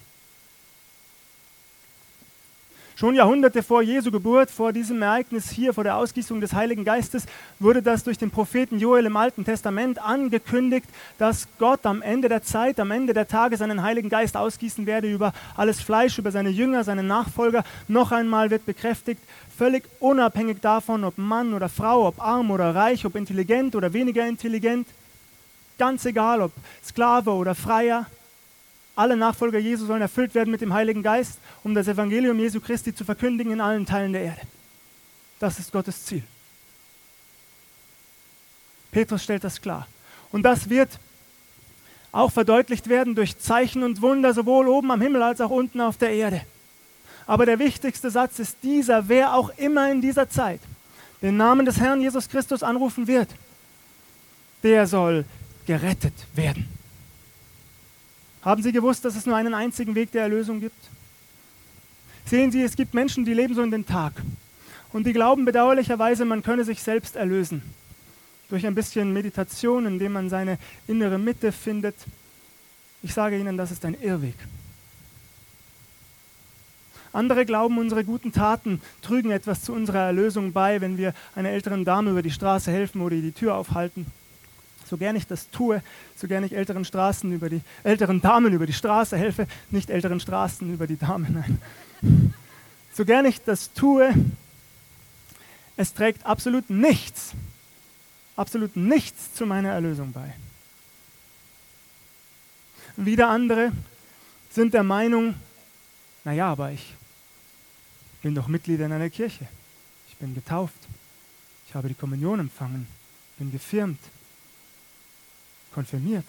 Schon 2.98 3.14
Jahrhunderte 3.14 3.62
vor 3.62 3.80
Jesu 3.80 4.10
Geburt, 4.10 4.50
vor 4.50 4.72
diesem 4.72 5.00
Ereignis 5.02 5.50
hier, 5.50 5.72
vor 5.72 5.84
der 5.84 5.94
Ausgießung 5.94 6.40
des 6.40 6.52
Heiligen 6.52 6.84
Geistes, 6.84 7.26
wurde 7.60 7.80
das 7.80 8.02
durch 8.02 8.18
den 8.18 8.32
Propheten 8.32 8.80
Joel 8.80 9.06
im 9.06 9.16
Alten 9.16 9.44
Testament 9.44 10.00
angekündigt, 10.00 10.88
dass 11.16 11.46
Gott 11.60 11.86
am 11.86 12.02
Ende 12.02 12.28
der 12.28 12.42
Zeit, 12.42 12.80
am 12.80 12.90
Ende 12.90 13.14
der 13.14 13.28
Tage 13.28 13.56
seinen 13.56 13.84
Heiligen 13.84 14.08
Geist 14.08 14.36
ausgießen 14.36 14.84
werde 14.86 15.08
über 15.08 15.32
alles 15.56 15.80
Fleisch, 15.80 16.18
über 16.18 16.32
seine 16.32 16.48
Jünger, 16.48 16.82
seine 16.82 17.04
Nachfolger. 17.04 17.62
Noch 17.86 18.10
einmal 18.10 18.50
wird 18.50 18.66
bekräftigt, 18.66 19.22
völlig 19.56 19.84
unabhängig 20.00 20.60
davon, 20.60 21.04
ob 21.04 21.18
Mann 21.18 21.54
oder 21.54 21.68
Frau, 21.68 22.08
ob 22.08 22.20
arm 22.20 22.50
oder 22.50 22.74
reich, 22.74 23.06
ob 23.06 23.14
intelligent 23.14 23.76
oder 23.76 23.92
weniger 23.92 24.26
intelligent, 24.26 24.88
ganz 25.78 26.04
egal, 26.04 26.42
ob 26.42 26.50
Sklave 26.84 27.30
oder 27.30 27.54
Freier 27.54 28.06
alle 28.98 29.16
Nachfolger 29.16 29.58
Jesu 29.58 29.86
sollen 29.86 30.02
erfüllt 30.02 30.34
werden 30.34 30.50
mit 30.50 30.60
dem 30.60 30.74
Heiligen 30.74 31.02
Geist, 31.02 31.38
um 31.62 31.74
das 31.74 31.86
Evangelium 31.86 32.38
Jesu 32.38 32.60
Christi 32.60 32.92
zu 32.92 33.04
verkündigen 33.04 33.52
in 33.52 33.60
allen 33.60 33.86
Teilen 33.86 34.12
der 34.12 34.22
Erde. 34.22 34.40
Das 35.38 35.58
ist 35.60 35.70
Gottes 35.70 36.04
Ziel. 36.04 36.24
Petrus 38.90 39.22
stellt 39.22 39.44
das 39.44 39.60
klar. 39.60 39.86
Und 40.32 40.42
das 40.42 40.68
wird 40.68 40.90
auch 42.10 42.32
verdeutlicht 42.32 42.88
werden 42.88 43.14
durch 43.14 43.38
Zeichen 43.38 43.84
und 43.84 44.02
Wunder, 44.02 44.34
sowohl 44.34 44.66
oben 44.66 44.90
am 44.90 45.00
Himmel 45.00 45.22
als 45.22 45.40
auch 45.40 45.50
unten 45.50 45.80
auf 45.80 45.96
der 45.96 46.10
Erde. 46.10 46.40
Aber 47.26 47.46
der 47.46 47.60
wichtigste 47.60 48.10
Satz 48.10 48.38
ist 48.40 48.56
dieser, 48.62 49.08
wer 49.08 49.34
auch 49.34 49.50
immer 49.58 49.90
in 49.92 50.00
dieser 50.00 50.28
Zeit 50.28 50.60
den 51.22 51.36
Namen 51.36 51.66
des 51.66 51.78
Herrn 51.78 52.00
Jesus 52.00 52.28
Christus 52.28 52.62
anrufen 52.62 53.06
wird, 53.06 53.28
der 54.62 54.86
soll 54.86 55.24
gerettet 55.66 56.14
werden. 56.34 56.77
Haben 58.42 58.62
Sie 58.62 58.72
gewusst, 58.72 59.04
dass 59.04 59.16
es 59.16 59.26
nur 59.26 59.36
einen 59.36 59.54
einzigen 59.54 59.94
Weg 59.94 60.12
der 60.12 60.22
Erlösung 60.22 60.60
gibt? 60.60 60.78
Sehen 62.24 62.52
Sie, 62.52 62.62
es 62.62 62.76
gibt 62.76 62.94
Menschen, 62.94 63.24
die 63.24 63.34
leben 63.34 63.54
so 63.54 63.62
in 63.62 63.70
den 63.70 63.86
Tag 63.86 64.12
und 64.92 65.06
die 65.06 65.12
glauben 65.12 65.44
bedauerlicherweise, 65.44 66.24
man 66.24 66.42
könne 66.42 66.64
sich 66.64 66.82
selbst 66.82 67.16
erlösen. 67.16 67.62
Durch 68.48 68.66
ein 68.66 68.74
bisschen 68.74 69.12
Meditation, 69.12 69.86
indem 69.86 70.12
man 70.12 70.30
seine 70.30 70.58
innere 70.86 71.18
Mitte 71.18 71.52
findet. 71.52 71.96
Ich 73.02 73.12
sage 73.12 73.38
Ihnen, 73.38 73.56
das 73.56 73.70
ist 73.70 73.84
ein 73.84 73.96
Irrweg. 74.00 74.36
Andere 77.12 77.44
glauben, 77.44 77.78
unsere 77.78 78.04
guten 78.04 78.32
Taten 78.32 78.80
trügen 79.02 79.30
etwas 79.30 79.62
zu 79.62 79.72
unserer 79.72 80.06
Erlösung 80.06 80.52
bei, 80.52 80.80
wenn 80.80 80.98
wir 80.98 81.14
einer 81.34 81.50
älteren 81.50 81.84
Dame 81.84 82.10
über 82.10 82.22
die 82.22 82.30
Straße 82.30 82.70
helfen 82.70 83.00
oder 83.00 83.16
ihr 83.16 83.22
die 83.22 83.32
Tür 83.32 83.54
aufhalten 83.54 84.06
so 84.88 84.96
gern 84.96 85.16
ich 85.16 85.26
das 85.26 85.50
tue, 85.50 85.82
so 86.16 86.26
gern 86.26 86.44
ich 86.44 86.54
älteren 86.54 86.84
Straßen 86.84 87.30
über 87.32 87.50
die 87.50 87.60
älteren 87.82 88.20
Damen 88.20 88.52
über 88.52 88.66
die 88.66 88.72
Straße 88.72 89.16
helfe, 89.16 89.46
nicht 89.70 89.90
älteren 89.90 90.18
Straßen 90.18 90.72
über 90.72 90.86
die 90.86 90.96
Damen, 90.96 91.44
nein. 92.00 92.32
So 92.94 93.04
gern 93.04 93.26
ich 93.26 93.40
das 93.42 93.72
tue, 93.72 94.12
es 95.76 95.94
trägt 95.94 96.26
absolut 96.26 96.70
nichts, 96.70 97.32
absolut 98.34 98.76
nichts 98.76 99.34
zu 99.34 99.46
meiner 99.46 99.70
Erlösung 99.70 100.12
bei. 100.12 100.34
Wieder 102.96 103.28
andere 103.28 103.70
sind 104.50 104.74
der 104.74 104.82
Meinung, 104.82 105.34
naja, 106.24 106.50
aber 106.50 106.72
ich 106.72 106.94
bin 108.22 108.34
doch 108.34 108.48
Mitglied 108.48 108.80
in 108.80 108.92
einer 108.92 109.10
Kirche. 109.10 109.46
Ich 110.08 110.16
bin 110.16 110.34
getauft. 110.34 110.74
Ich 111.68 111.74
habe 111.74 111.86
die 111.86 111.94
Kommunion 111.94 112.40
empfangen. 112.40 112.88
Bin 113.38 113.52
gefirmt 113.52 114.00
konfirmiert. 115.78 116.24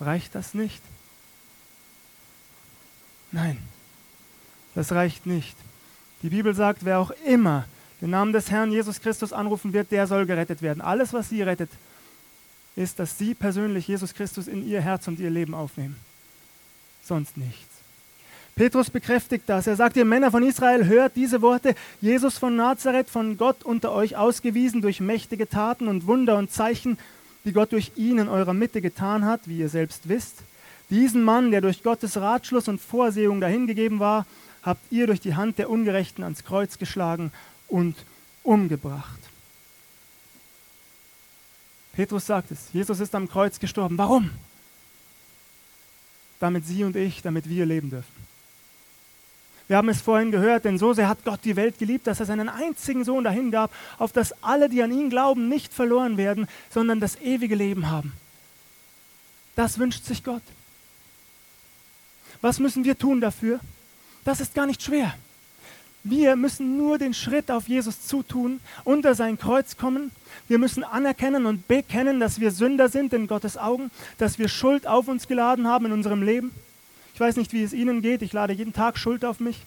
Reicht 0.00 0.34
das 0.34 0.54
nicht? 0.54 0.82
Nein, 3.30 3.58
das 4.74 4.92
reicht 4.92 5.26
nicht. 5.26 5.54
Die 6.22 6.30
Bibel 6.30 6.54
sagt, 6.54 6.86
wer 6.86 6.98
auch 6.98 7.10
immer 7.26 7.66
den 8.00 8.08
Namen 8.08 8.32
des 8.32 8.50
Herrn 8.50 8.72
Jesus 8.72 9.02
Christus 9.02 9.34
anrufen 9.34 9.74
wird, 9.74 9.92
der 9.92 10.06
soll 10.06 10.24
gerettet 10.24 10.62
werden. 10.62 10.80
Alles, 10.80 11.12
was 11.12 11.28
sie 11.28 11.42
rettet, 11.42 11.68
ist, 12.74 12.98
dass 12.98 13.18
sie 13.18 13.34
persönlich 13.34 13.86
Jesus 13.86 14.14
Christus 14.14 14.48
in 14.48 14.66
ihr 14.66 14.80
Herz 14.80 15.06
und 15.06 15.20
ihr 15.20 15.28
Leben 15.28 15.54
aufnehmen. 15.54 15.96
Sonst 17.02 17.36
nichts. 17.36 17.68
Petrus 18.54 18.88
bekräftigt 18.88 19.44
das. 19.46 19.66
Er 19.66 19.76
sagt, 19.76 19.98
ihr 19.98 20.06
Männer 20.06 20.30
von 20.30 20.42
Israel, 20.42 20.86
hört 20.86 21.16
diese 21.16 21.42
Worte. 21.42 21.74
Jesus 22.00 22.38
von 22.38 22.56
Nazareth, 22.56 23.10
von 23.10 23.36
Gott 23.36 23.62
unter 23.62 23.92
euch 23.92 24.16
ausgewiesen 24.16 24.80
durch 24.80 25.00
mächtige 25.00 25.50
Taten 25.50 25.86
und 25.86 26.06
Wunder 26.06 26.38
und 26.38 26.50
Zeichen 26.50 26.96
die 27.44 27.52
Gott 27.52 27.72
durch 27.72 27.92
ihn 27.96 28.18
in 28.18 28.28
eurer 28.28 28.54
Mitte 28.54 28.80
getan 28.80 29.24
hat, 29.24 29.42
wie 29.46 29.58
ihr 29.58 29.68
selbst 29.68 30.08
wisst. 30.08 30.42
Diesen 30.90 31.22
Mann, 31.22 31.50
der 31.50 31.60
durch 31.60 31.82
Gottes 31.82 32.16
Ratschluss 32.16 32.68
und 32.68 32.80
Vorsehung 32.80 33.40
dahingegeben 33.40 34.00
war, 34.00 34.26
habt 34.62 34.90
ihr 34.90 35.06
durch 35.06 35.20
die 35.20 35.34
Hand 35.34 35.58
der 35.58 35.70
Ungerechten 35.70 36.24
ans 36.24 36.44
Kreuz 36.44 36.78
geschlagen 36.78 37.32
und 37.68 37.96
umgebracht. 38.42 39.20
Petrus 41.92 42.26
sagt 42.26 42.50
es, 42.50 42.72
Jesus 42.72 43.00
ist 43.00 43.14
am 43.14 43.28
Kreuz 43.28 43.58
gestorben. 43.58 43.98
Warum? 43.98 44.30
Damit 46.38 46.66
Sie 46.66 46.84
und 46.84 46.96
ich, 46.96 47.22
damit 47.22 47.48
wir 47.48 47.66
leben 47.66 47.90
dürfen. 47.90 48.19
Wir 49.70 49.76
haben 49.76 49.88
es 49.88 50.00
vorhin 50.00 50.32
gehört, 50.32 50.64
denn 50.64 50.78
so 50.78 50.94
sehr 50.94 51.08
hat 51.08 51.24
Gott 51.24 51.38
die 51.44 51.54
Welt 51.54 51.78
geliebt, 51.78 52.08
dass 52.08 52.18
er 52.18 52.26
seinen 52.26 52.48
einzigen 52.48 53.04
Sohn 53.04 53.22
dahin 53.22 53.52
gab, 53.52 53.70
auf 53.98 54.10
dass 54.10 54.34
alle, 54.42 54.68
die 54.68 54.82
an 54.82 54.90
ihn 54.90 55.10
glauben, 55.10 55.48
nicht 55.48 55.72
verloren 55.72 56.16
werden, 56.16 56.48
sondern 56.70 56.98
das 56.98 57.20
ewige 57.20 57.54
Leben 57.54 57.88
haben. 57.88 58.12
Das 59.54 59.78
wünscht 59.78 60.04
sich 60.04 60.24
Gott. 60.24 60.42
Was 62.40 62.58
müssen 62.58 62.82
wir 62.82 62.98
tun 62.98 63.20
dafür? 63.20 63.60
Das 64.24 64.40
ist 64.40 64.56
gar 64.56 64.66
nicht 64.66 64.82
schwer. 64.82 65.14
Wir 66.02 66.34
müssen 66.34 66.76
nur 66.76 66.98
den 66.98 67.14
Schritt 67.14 67.48
auf 67.48 67.68
Jesus 67.68 68.08
zutun, 68.08 68.58
unter 68.82 69.14
sein 69.14 69.38
Kreuz 69.38 69.76
kommen. 69.76 70.10
Wir 70.48 70.58
müssen 70.58 70.82
anerkennen 70.82 71.46
und 71.46 71.68
bekennen, 71.68 72.18
dass 72.18 72.40
wir 72.40 72.50
Sünder 72.50 72.88
sind 72.88 73.12
in 73.12 73.28
Gottes 73.28 73.56
Augen, 73.56 73.92
dass 74.18 74.36
wir 74.36 74.48
Schuld 74.48 74.88
auf 74.88 75.06
uns 75.06 75.28
geladen 75.28 75.68
haben 75.68 75.86
in 75.86 75.92
unserem 75.92 76.24
Leben. 76.24 76.50
Ich 77.20 77.26
weiß 77.26 77.36
nicht, 77.36 77.52
wie 77.52 77.62
es 77.62 77.74
Ihnen 77.74 78.00
geht. 78.00 78.22
Ich 78.22 78.32
lade 78.32 78.54
jeden 78.54 78.72
Tag 78.72 78.96
Schuld 78.96 79.26
auf 79.26 79.40
mich. 79.40 79.58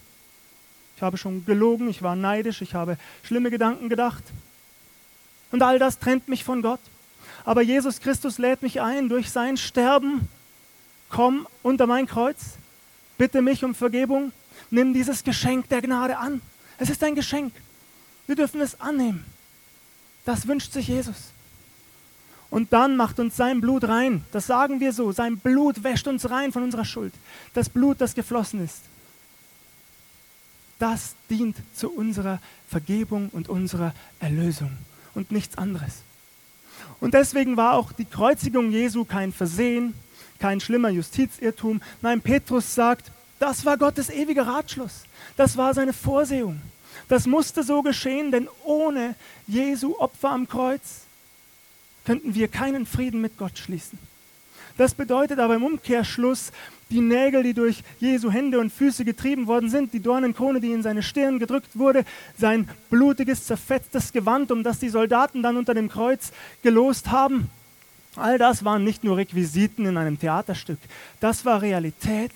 Ich 0.95 1.03
habe 1.03 1.17
schon 1.19 1.45
gelogen, 1.45 1.88
ich 1.88 2.01
war 2.01 2.15
neidisch, 2.15 2.63
ich 2.63 2.74
habe 2.74 2.98
schlimme 3.22 3.51
Gedanken 3.51 3.89
gedacht. 3.89 4.24
Und 5.51 5.62
all 5.62 5.77
das 5.77 6.00
trennt 6.00 6.27
mich 6.27 6.43
von 6.43 6.63
Gott. 6.63 6.79
Aber 7.45 7.62
Jesus 7.62 8.00
Christus 8.00 8.39
lädt 8.39 8.63
mich 8.63 8.81
ein 8.81 9.07
durch 9.07 9.29
sein 9.29 9.57
Sterben. 9.57 10.29
Komm 11.12 11.48
unter 11.62 11.86
mein 11.86 12.07
Kreuz, 12.07 12.57
bitte 13.19 13.43
mich 13.43 13.63
um 13.63 13.75
Vergebung 13.75 14.31
nimm 14.72 14.91
dieses 14.91 15.24
Geschenk 15.24 15.69
der 15.69 15.83
Gnade 15.83 16.17
an. 16.17 16.41
Es 16.79 16.89
ist 16.89 17.03
ein 17.03 17.13
Geschenk. 17.13 17.53
Wir 18.25 18.36
dürfen 18.36 18.62
es 18.62 18.81
annehmen. 18.81 19.24
Das 20.25 20.48
wünscht 20.48 20.74
sich 20.74 20.88
Jesus. 20.88 21.33
Und 22.53 22.72
dann 22.72 22.98
macht 22.98 23.19
uns 23.19 23.36
sein 23.36 23.62
Blut 23.62 23.83
rein. 23.86 24.24
Das 24.31 24.45
sagen 24.45 24.79
wir 24.79 24.93
so. 24.93 25.12
Sein 25.12 25.39
Blut 25.39 25.83
wäscht 25.83 26.07
uns 26.07 26.29
rein 26.29 26.51
von 26.51 26.62
unserer 26.62 26.86
Schuld. 26.86 27.12
Das 27.55 27.67
Blut, 27.67 28.00
das 28.00 28.13
geflossen 28.13 28.63
ist. 28.63 28.81
Das 30.77 31.15
dient 31.31 31.57
zu 31.74 31.89
unserer 31.89 32.38
Vergebung 32.69 33.29
und 33.29 33.50
unserer 33.50 33.95
Erlösung 34.19 34.69
und 35.15 35.31
nichts 35.31 35.57
anderes. 35.57 36.03
Und 37.00 37.15
deswegen 37.15 37.57
war 37.57 37.74
auch 37.74 37.91
die 37.91 38.05
Kreuzigung 38.05 38.69
Jesu 38.69 39.03
kein 39.03 39.33
Versehen, 39.33 39.95
kein 40.38 40.60
schlimmer 40.60 40.89
Justizirrtum. 40.89 41.81
Nein, 42.03 42.22
Petrus 42.22 42.75
sagt, 42.75 43.12
das 43.39 43.65
war 43.65 43.77
Gottes 43.79 44.12
ewiger 44.12 44.45
Ratschluss. 44.45 45.05
Das 45.38 45.57
war 45.57 45.74
seine 45.74 45.91
Vorsehung. 45.91 46.62
Das 47.10 47.25
musste 47.25 47.63
so 47.63 47.81
geschehen, 47.81 48.29
denn 48.29 48.48
ohne 48.63 49.15
Jesu 49.48 49.95
Opfer 49.98 50.29
am 50.29 50.48
Kreuz 50.48 51.07
könnten 52.05 52.36
wir 52.36 52.48
keinen 52.48 52.86
Frieden 52.86 53.22
mit 53.22 53.38
Gott 53.38 53.57
schließen. 53.57 53.98
Das 54.77 54.93
bedeutet 54.93 55.39
aber 55.39 55.55
im 55.55 55.63
Umkehrschluss, 55.63 56.51
die 56.89 57.01
Nägel, 57.01 57.43
die 57.43 57.53
durch 57.53 57.83
Jesu 58.00 58.31
Hände 58.31 58.60
und 58.60 58.72
Füße 58.72 59.05
getrieben 59.05 59.48
worden 59.48 59.69
sind, 59.69 59.93
die 59.93 60.00
Dornenkrone, 60.00 60.60
die 60.60 60.72
in 60.72 60.83
seine 60.83 61.03
Stirn 61.03 61.39
gedrückt 61.39 61.77
wurde, 61.77 62.05
sein 62.38 62.69
blutiges, 62.89 63.45
zerfetztes 63.45 64.12
Gewand, 64.13 64.51
um 64.51 64.63
das 64.63 64.79
die 64.79 64.89
Soldaten 64.89 65.43
dann 65.43 65.57
unter 65.57 65.74
dem 65.74 65.89
Kreuz 65.89 66.31
gelost 66.62 67.12
haben, 67.12 67.50
all 68.15 68.38
das 68.38 68.63
waren 68.63 68.83
nicht 68.83 69.03
nur 69.03 69.17
Requisiten 69.17 69.86
in 69.86 69.98
einem 69.98 70.19
Theaterstück, 70.19 70.79
das 71.19 71.45
war 71.45 71.62
Realität 71.62 72.31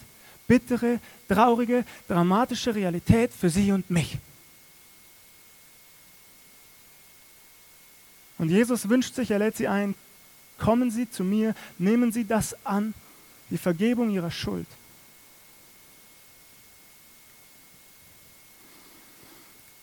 bittere, 0.47 0.99
traurige, 1.27 1.83
dramatische 2.07 2.73
Realität 2.73 3.31
für 3.33 3.49
sie 3.49 3.71
und 3.71 3.89
mich. 3.89 4.17
Und 8.37 8.49
Jesus 8.49 8.89
wünscht 8.89 9.15
sich, 9.15 9.31
er 9.31 9.39
lädt 9.39 9.57
sie 9.57 9.67
ein, 9.67 9.95
kommen 10.57 10.91
Sie 10.91 11.09
zu 11.09 11.23
mir, 11.23 11.55
nehmen 11.77 12.11
Sie 12.11 12.25
das 12.25 12.55
an, 12.65 12.93
die 13.49 13.57
Vergebung 13.57 14.09
Ihrer 14.09 14.31
Schuld. 14.31 14.67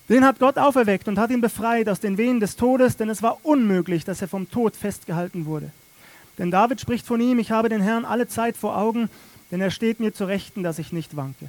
Den 0.08 0.24
hat 0.24 0.38
Gott 0.38 0.58
auferweckt 0.58 1.08
und 1.08 1.18
hat 1.18 1.30
ihn 1.30 1.40
befreit 1.40 1.88
aus 1.88 1.98
den 1.98 2.18
Wehen 2.18 2.38
des 2.38 2.56
Todes, 2.56 2.96
denn 2.96 3.08
es 3.08 3.22
war 3.22 3.38
unmöglich, 3.42 4.04
dass 4.04 4.20
er 4.20 4.28
vom 4.28 4.50
Tod 4.50 4.76
festgehalten 4.76 5.46
wurde. 5.46 5.70
Denn 6.36 6.50
David 6.50 6.80
spricht 6.80 7.06
von 7.06 7.20
ihm, 7.20 7.38
ich 7.38 7.50
habe 7.50 7.68
den 7.70 7.80
Herrn 7.80 8.04
alle 8.04 8.28
Zeit 8.28 8.56
vor 8.56 8.76
Augen, 8.76 9.08
denn 9.50 9.60
er 9.60 9.70
steht 9.70 10.00
mir 10.00 10.12
zu 10.12 10.26
Rechten, 10.26 10.62
dass 10.62 10.78
ich 10.78 10.92
nicht 10.92 11.16
wanke. 11.16 11.48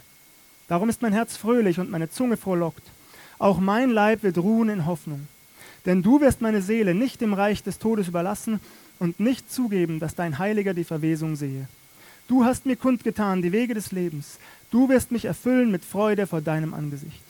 Darum 0.68 0.90
ist 0.90 1.02
mein 1.02 1.12
Herz 1.12 1.36
fröhlich 1.36 1.80
und 1.80 1.92
meine 1.92 2.10
Zunge 2.10 2.38
frohlockt. 2.38 2.84
Auch 3.40 3.60
mein 3.60 3.90
Leib 3.90 4.24
wird 4.24 4.38
ruhen 4.38 4.70
in 4.70 4.86
Hoffnung. 4.86 5.28
Denn 5.86 6.02
du 6.02 6.22
wirst 6.22 6.42
meine 6.42 6.62
Seele 6.62 6.96
nicht 6.96 7.22
dem 7.22 7.34
Reich 7.34 7.64
des 7.64 7.80
Todes 7.80 8.08
überlassen 8.08 8.60
und 9.00 9.20
nicht 9.20 9.52
zugeben, 9.52 10.00
dass 10.00 10.16
dein 10.16 10.40
Heiliger 10.40 10.74
die 10.74 10.84
Verwesung 10.84 11.36
sehe. 11.36 11.68
Du 12.28 12.44
hast 12.44 12.66
mir 12.66 12.76
kundgetan 12.76 13.42
die 13.42 13.52
Wege 13.52 13.76
des 13.76 13.92
Lebens. 13.92 14.40
Du 14.72 14.90
wirst 14.90 15.12
mich 15.12 15.26
erfüllen 15.26 15.72
mit 15.72 15.86
Freude 15.86 16.26
vor 16.26 16.42
deinem 16.42 16.74
Angesicht. 16.74 17.22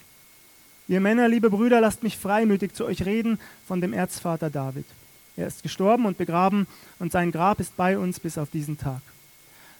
Ihr 0.87 1.01
Männer, 1.01 1.27
liebe 1.27 1.49
Brüder, 1.49 1.81
lasst 1.81 2.03
mich 2.03 2.17
freimütig 2.17 2.73
zu 2.73 2.85
euch 2.85 3.05
reden 3.05 3.39
von 3.67 3.81
dem 3.81 3.91
Erzvater 3.91 4.49
David. 4.49 4.85
Er 5.35 5.47
ist 5.47 5.63
gestorben 5.63 6.05
und 6.05 6.17
begraben 6.17 6.67
und 6.99 7.11
sein 7.11 7.31
Grab 7.31 7.59
ist 7.59 7.75
bei 7.75 7.97
uns 7.97 8.19
bis 8.19 8.37
auf 8.37 8.49
diesen 8.49 8.77
Tag. 8.77 9.01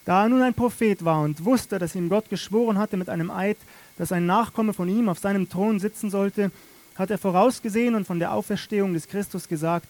Da 0.04 0.24
er 0.24 0.28
nun 0.28 0.42
ein 0.42 0.54
Prophet 0.54 1.04
war 1.04 1.22
und 1.22 1.44
wusste, 1.44 1.78
dass 1.78 1.94
ihm 1.94 2.08
Gott 2.08 2.28
geschworen 2.28 2.78
hatte 2.78 2.96
mit 2.96 3.08
einem 3.08 3.30
Eid, 3.30 3.56
dass 3.96 4.12
ein 4.12 4.26
Nachkomme 4.26 4.72
von 4.74 4.88
ihm 4.88 5.08
auf 5.08 5.18
seinem 5.18 5.48
Thron 5.48 5.80
sitzen 5.80 6.10
sollte, 6.10 6.50
hat 6.96 7.10
er 7.10 7.18
vorausgesehen 7.18 7.94
und 7.94 8.06
von 8.06 8.18
der 8.18 8.32
Auferstehung 8.32 8.94
des 8.94 9.08
Christus 9.08 9.48
gesagt, 9.48 9.88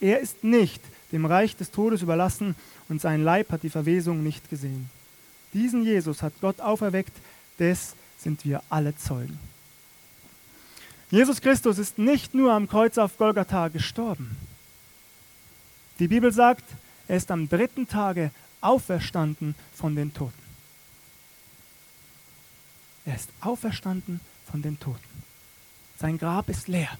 er 0.00 0.20
ist 0.20 0.44
nicht 0.44 0.82
dem 1.12 1.26
Reich 1.26 1.56
des 1.56 1.70
Todes 1.70 2.02
überlassen 2.02 2.54
und 2.88 3.00
sein 3.00 3.22
Leib 3.22 3.50
hat 3.50 3.62
die 3.62 3.70
Verwesung 3.70 4.22
nicht 4.22 4.50
gesehen. 4.50 4.90
Diesen 5.52 5.84
Jesus 5.84 6.22
hat 6.22 6.32
Gott 6.40 6.60
auferweckt, 6.60 7.12
des 7.58 7.94
sind 8.18 8.44
wir 8.44 8.62
alle 8.68 8.96
Zeugen. 8.96 9.38
Jesus 11.10 11.40
Christus 11.40 11.78
ist 11.78 11.98
nicht 11.98 12.34
nur 12.34 12.52
am 12.52 12.68
Kreuz 12.68 12.98
auf 12.98 13.18
Golgatha 13.18 13.68
gestorben. 13.68 14.36
Die 16.00 16.08
Bibel 16.08 16.32
sagt, 16.32 16.64
er 17.06 17.16
ist 17.16 17.30
am 17.30 17.48
dritten 17.48 17.86
Tage 17.86 18.32
auferstanden 18.60 19.54
von 19.74 19.94
den 19.94 20.12
Toten. 20.12 20.32
Er 23.04 23.14
ist 23.14 23.30
auferstanden 23.40 24.20
von 24.50 24.62
den 24.62 24.80
Toten. 24.80 25.13
Sein 25.98 26.18
Grab 26.18 26.48
ist 26.48 26.68
leer. 26.68 26.98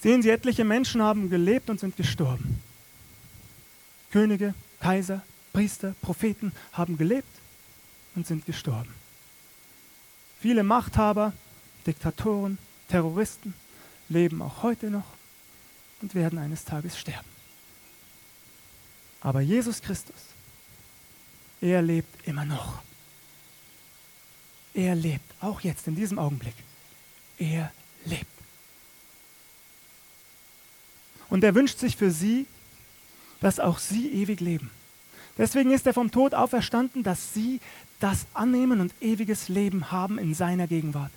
Sehen 0.00 0.22
Sie, 0.22 0.30
etliche 0.30 0.64
Menschen 0.64 1.02
haben 1.02 1.30
gelebt 1.30 1.70
und 1.70 1.80
sind 1.80 1.96
gestorben. 1.96 2.62
Könige, 4.10 4.54
Kaiser, 4.80 5.22
Priester, 5.52 5.94
Propheten 6.02 6.52
haben 6.72 6.98
gelebt 6.98 7.28
und 8.14 8.26
sind 8.26 8.44
gestorben. 8.44 8.92
Viele 10.40 10.62
Machthaber, 10.62 11.32
Diktatoren, 11.86 12.58
Terroristen 12.88 13.54
leben 14.08 14.42
auch 14.42 14.62
heute 14.62 14.90
noch 14.90 15.06
und 16.02 16.14
werden 16.14 16.38
eines 16.38 16.64
Tages 16.64 16.98
sterben. 16.98 17.28
Aber 19.22 19.40
Jesus 19.40 19.80
Christus, 19.80 20.16
er 21.60 21.80
lebt 21.80 22.28
immer 22.28 22.44
noch. 22.44 22.82
Er 24.74 24.94
lebt, 24.94 25.32
auch 25.40 25.60
jetzt 25.60 25.86
in 25.86 25.94
diesem 25.94 26.18
Augenblick. 26.18 26.54
Er 27.38 27.72
lebt. 28.04 28.26
Und 31.30 31.42
er 31.44 31.54
wünscht 31.54 31.78
sich 31.78 31.96
für 31.96 32.10
sie, 32.10 32.46
dass 33.40 33.60
auch 33.60 33.78
sie 33.78 34.08
ewig 34.12 34.40
leben. 34.40 34.70
Deswegen 35.38 35.72
ist 35.72 35.86
er 35.86 35.94
vom 35.94 36.10
Tod 36.10 36.34
auferstanden, 36.34 37.02
dass 37.02 37.34
sie 37.34 37.60
das 38.00 38.26
annehmen 38.34 38.80
und 38.80 38.92
ewiges 39.00 39.48
Leben 39.48 39.90
haben 39.90 40.18
in 40.18 40.34
seiner 40.34 40.66
Gegenwart. 40.66 41.10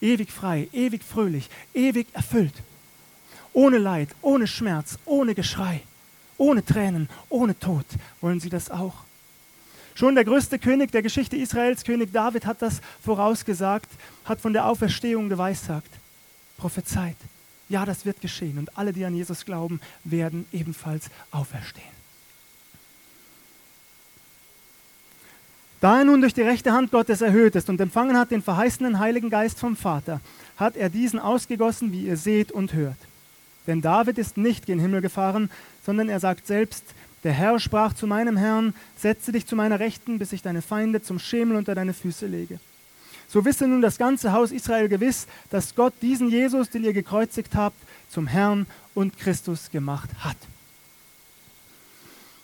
Ewig 0.00 0.30
frei, 0.30 0.68
ewig 0.72 1.02
fröhlich, 1.04 1.48
ewig 1.72 2.06
erfüllt. 2.12 2.54
Ohne 3.52 3.78
Leid, 3.78 4.08
ohne 4.20 4.46
Schmerz, 4.46 4.98
ohne 5.04 5.34
Geschrei. 5.34 5.82
Ohne 6.36 6.64
Tränen, 6.64 7.08
ohne 7.28 7.58
Tod 7.58 7.86
wollen 8.20 8.40
sie 8.40 8.50
das 8.50 8.70
auch. 8.70 9.04
Schon 9.94 10.16
der 10.16 10.24
größte 10.24 10.58
König 10.58 10.90
der 10.90 11.02
Geschichte 11.02 11.36
Israels, 11.36 11.84
König 11.84 12.12
David, 12.12 12.46
hat 12.46 12.62
das 12.62 12.80
vorausgesagt, 13.02 13.88
hat 14.24 14.40
von 14.40 14.52
der 14.52 14.66
Auferstehung 14.66 15.28
geweissagt, 15.28 15.90
prophezeit. 16.58 17.16
Ja, 17.68 17.84
das 17.84 18.04
wird 18.04 18.20
geschehen 18.20 18.58
und 18.58 18.76
alle, 18.76 18.92
die 18.92 19.04
an 19.04 19.14
Jesus 19.14 19.44
glauben, 19.44 19.80
werden 20.02 20.46
ebenfalls 20.52 21.06
auferstehen. 21.30 21.94
Da 25.80 25.98
er 25.98 26.04
nun 26.04 26.22
durch 26.22 26.34
die 26.34 26.42
rechte 26.42 26.72
Hand 26.72 26.90
Gottes 26.90 27.20
erhöht 27.20 27.54
ist 27.56 27.68
und 27.68 27.80
empfangen 27.80 28.16
hat 28.16 28.30
den 28.30 28.42
verheißenen 28.42 28.98
Heiligen 28.98 29.30
Geist 29.30 29.58
vom 29.58 29.76
Vater, 29.76 30.20
hat 30.56 30.76
er 30.76 30.88
diesen 30.88 31.18
ausgegossen, 31.18 31.92
wie 31.92 32.06
ihr 32.06 32.16
seht 32.16 32.52
und 32.52 32.72
hört. 32.72 32.96
Denn 33.66 33.80
David 33.80 34.18
ist 34.18 34.36
nicht 34.36 34.66
gen 34.66 34.78
Himmel 34.78 35.00
gefahren, 35.00 35.50
sondern 35.84 36.08
er 36.08 36.20
sagt 36.20 36.46
selbst, 36.46 36.84
der 37.24 37.32
Herr 37.32 37.58
sprach 37.58 37.94
zu 37.94 38.06
meinem 38.06 38.36
Herrn, 38.36 38.74
setze 38.96 39.32
dich 39.32 39.46
zu 39.46 39.56
meiner 39.56 39.80
Rechten, 39.80 40.18
bis 40.18 40.32
ich 40.32 40.42
deine 40.42 40.62
Feinde 40.62 41.02
zum 41.02 41.18
Schemel 41.18 41.56
unter 41.56 41.74
deine 41.74 41.94
Füße 41.94 42.26
lege. 42.26 42.60
So 43.28 43.44
wisse 43.44 43.66
nun 43.66 43.80
das 43.80 43.98
ganze 43.98 44.32
Haus 44.32 44.52
Israel 44.52 44.88
gewiss, 44.88 45.26
dass 45.50 45.74
Gott 45.74 45.94
diesen 46.02 46.28
Jesus, 46.28 46.70
den 46.70 46.84
ihr 46.84 46.92
gekreuzigt 46.92 47.54
habt, 47.54 47.76
zum 48.10 48.26
Herrn 48.26 48.66
und 48.94 49.18
Christus 49.18 49.70
gemacht 49.70 50.10
hat. 50.20 50.36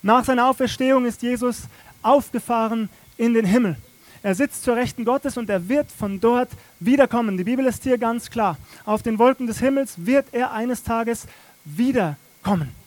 Nach 0.03 0.25
seiner 0.25 0.49
Auferstehung 0.49 1.05
ist 1.05 1.23
Jesus 1.23 1.65
aufgefahren 2.03 2.89
in 3.19 3.35
den 3.35 3.45
Himmel. 3.45 3.77
Er 4.23 4.35
sitzt 4.35 4.65
zur 4.65 4.77
Rechten 4.77 5.05
Gottes 5.05 5.37
und 5.37 5.49
er 5.51 5.69
wird 5.69 5.91
von 5.93 6.21
dort 6.21 6.51
wiederkommen. 6.79 7.37
Die 7.37 7.45
Bibel 7.45 7.67
ist 7.67 7.83
hier 7.83 7.99
ganz 7.99 8.31
klar. 8.31 8.57
Auf 8.85 9.03
den 9.03 9.19
Wolken 9.19 9.47
des 9.47 9.61
Himmels 9.61 9.95
wird 10.07 10.27
er 10.33 10.53
eines 10.53 10.83
Tages 10.83 11.27
wiederkommen. 11.65 12.80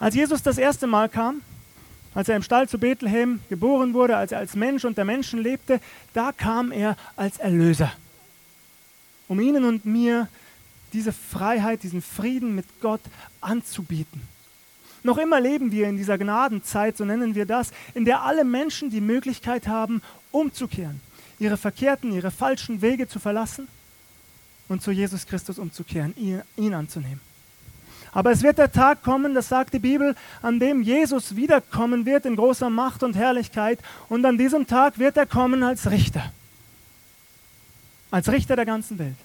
Als 0.00 0.16
Jesus 0.16 0.42
das 0.42 0.58
erste 0.58 0.88
Mal 0.88 1.08
kam, 1.08 1.42
Als 2.14 2.28
er 2.28 2.36
im 2.36 2.42
Stall 2.42 2.68
zu 2.68 2.78
Bethlehem 2.78 3.40
geboren 3.48 3.94
wurde, 3.94 4.16
als 4.16 4.32
er 4.32 4.38
als 4.38 4.56
Mensch 4.56 4.84
unter 4.84 5.04
Menschen 5.04 5.40
lebte, 5.40 5.80
da 6.12 6.32
kam 6.32 6.72
er 6.72 6.96
als 7.16 7.38
Erlöser, 7.38 7.92
um 9.28 9.38
ihnen 9.40 9.64
und 9.64 9.84
mir 9.84 10.28
diese 10.92 11.12
Freiheit, 11.12 11.84
diesen 11.84 12.02
Frieden 12.02 12.56
mit 12.56 12.66
Gott 12.80 13.00
anzubieten. 13.40 14.22
Noch 15.04 15.18
immer 15.18 15.40
leben 15.40 15.70
wir 15.70 15.88
in 15.88 15.96
dieser 15.96 16.18
Gnadenzeit, 16.18 16.96
so 16.96 17.04
nennen 17.04 17.36
wir 17.36 17.46
das, 17.46 17.70
in 17.94 18.04
der 18.04 18.22
alle 18.22 18.44
Menschen 18.44 18.90
die 18.90 19.00
Möglichkeit 19.00 19.68
haben, 19.68 20.02
umzukehren, 20.32 21.00
ihre 21.38 21.56
verkehrten, 21.56 22.12
ihre 22.12 22.32
falschen 22.32 22.82
Wege 22.82 23.06
zu 23.06 23.20
verlassen 23.20 23.68
und 24.68 24.82
zu 24.82 24.90
Jesus 24.90 25.26
Christus 25.26 25.60
umzukehren, 25.60 26.12
ihn, 26.16 26.42
ihn 26.56 26.74
anzunehmen. 26.74 27.20
Aber 28.12 28.32
es 28.32 28.42
wird 28.42 28.58
der 28.58 28.72
Tag 28.72 29.02
kommen, 29.02 29.34
das 29.34 29.48
sagt 29.48 29.72
die 29.72 29.78
Bibel, 29.78 30.16
an 30.42 30.58
dem 30.58 30.82
Jesus 30.82 31.36
wiederkommen 31.36 32.06
wird 32.06 32.26
in 32.26 32.36
großer 32.36 32.68
Macht 32.68 33.02
und 33.02 33.14
Herrlichkeit. 33.14 33.78
Und 34.08 34.24
an 34.24 34.36
diesem 34.36 34.66
Tag 34.66 34.98
wird 34.98 35.16
er 35.16 35.26
kommen 35.26 35.62
als 35.62 35.90
Richter. 35.90 36.32
Als 38.10 38.30
Richter 38.30 38.56
der 38.56 38.66
ganzen 38.66 38.98
Welt. 38.98 39.16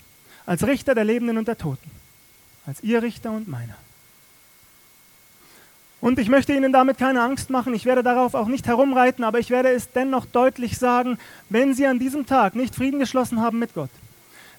Als 0.45 0.65
Richter 0.67 0.93
der 0.93 1.03
Lebenden 1.03 1.37
und 1.37 1.47
der 1.47 1.57
Toten. 1.57 1.89
Als 2.67 2.83
ihr 2.83 3.01
Richter 3.01 3.31
und 3.31 3.47
meiner. 3.47 3.75
Und 6.01 6.19
ich 6.19 6.29
möchte 6.29 6.53
Ihnen 6.53 6.71
damit 6.71 6.99
keine 6.99 7.21
Angst 7.21 7.49
machen, 7.49 7.73
ich 7.73 7.85
werde 7.85 8.03
darauf 8.03 8.35
auch 8.35 8.47
nicht 8.47 8.67
herumreiten, 8.67 9.23
aber 9.23 9.39
ich 9.39 9.49
werde 9.49 9.69
es 9.69 9.91
dennoch 9.91 10.27
deutlich 10.27 10.77
sagen, 10.77 11.17
wenn 11.49 11.73
Sie 11.73 11.87
an 11.87 11.97
diesem 11.97 12.27
Tag 12.27 12.53
nicht 12.53 12.75
Frieden 12.75 12.99
geschlossen 12.99 13.41
haben 13.41 13.57
mit 13.57 13.73
Gott, 13.73 13.89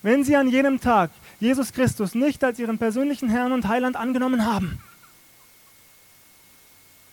wenn 0.03 0.25
Sie 0.25 0.35
an 0.35 0.49
jenem 0.49 0.81
Tag 0.81 1.11
Jesus 1.41 1.73
Christus 1.73 2.15
nicht 2.15 2.43
als 2.43 2.59
Ihren 2.59 2.79
persönlichen 2.79 3.29
Herrn 3.29 3.53
und 3.53 3.69
Heiland 3.69 3.97
angenommen 3.97 4.47
haben, 4.47 4.79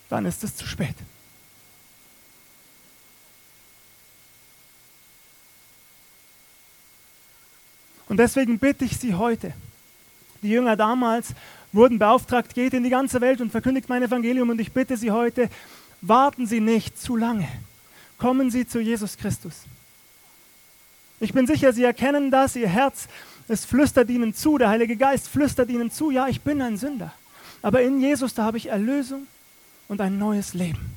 dann 0.09 0.25
ist 0.25 0.43
es 0.43 0.55
zu 0.55 0.65
spät. 0.65 0.95
Und 8.07 8.17
deswegen 8.17 8.59
bitte 8.59 8.85
ich 8.85 8.97
Sie 8.97 9.15
heute, 9.15 9.53
die 10.43 10.49
Jünger 10.49 10.75
damals 10.75 11.29
wurden 11.71 11.97
beauftragt, 11.97 12.53
geht 12.53 12.73
in 12.73 12.83
die 12.83 12.89
ganze 12.89 13.21
Welt 13.21 13.41
und 13.41 13.49
verkündigt 13.51 13.89
mein 13.89 14.03
Evangelium. 14.03 14.49
Und 14.49 14.61
ich 14.61 14.71
bitte 14.71 14.97
Sie 14.97 15.11
heute, 15.11 15.49
warten 16.01 16.45
Sie 16.45 16.59
nicht 16.59 17.01
zu 17.01 17.17
lange. 17.17 17.47
Kommen 18.19 18.51
Sie 18.51 18.67
zu 18.67 18.79
Jesus 18.79 19.17
Christus. 19.17 19.63
Ich 21.19 21.33
bin 21.33 21.47
sicher, 21.47 21.73
Sie 21.73 21.83
erkennen 21.83 22.29
das, 22.29 22.55
Ihr 22.55 22.67
Herz, 22.67 23.07
es 23.47 23.65
flüstert 23.65 24.09
Ihnen 24.09 24.33
zu, 24.33 24.57
der 24.57 24.69
Heilige 24.69 24.95
Geist 24.95 25.27
flüstert 25.27 25.69
Ihnen 25.69 25.91
zu, 25.91 26.11
ja, 26.11 26.27
ich 26.27 26.41
bin 26.41 26.61
ein 26.61 26.77
Sünder. 26.77 27.13
Aber 27.61 27.81
in 27.81 27.99
Jesus, 27.99 28.33
da 28.33 28.43
habe 28.43 28.57
ich 28.57 28.67
Erlösung 28.67 29.27
und 29.87 30.01
ein 30.01 30.17
neues 30.17 30.53
Leben. 30.53 30.93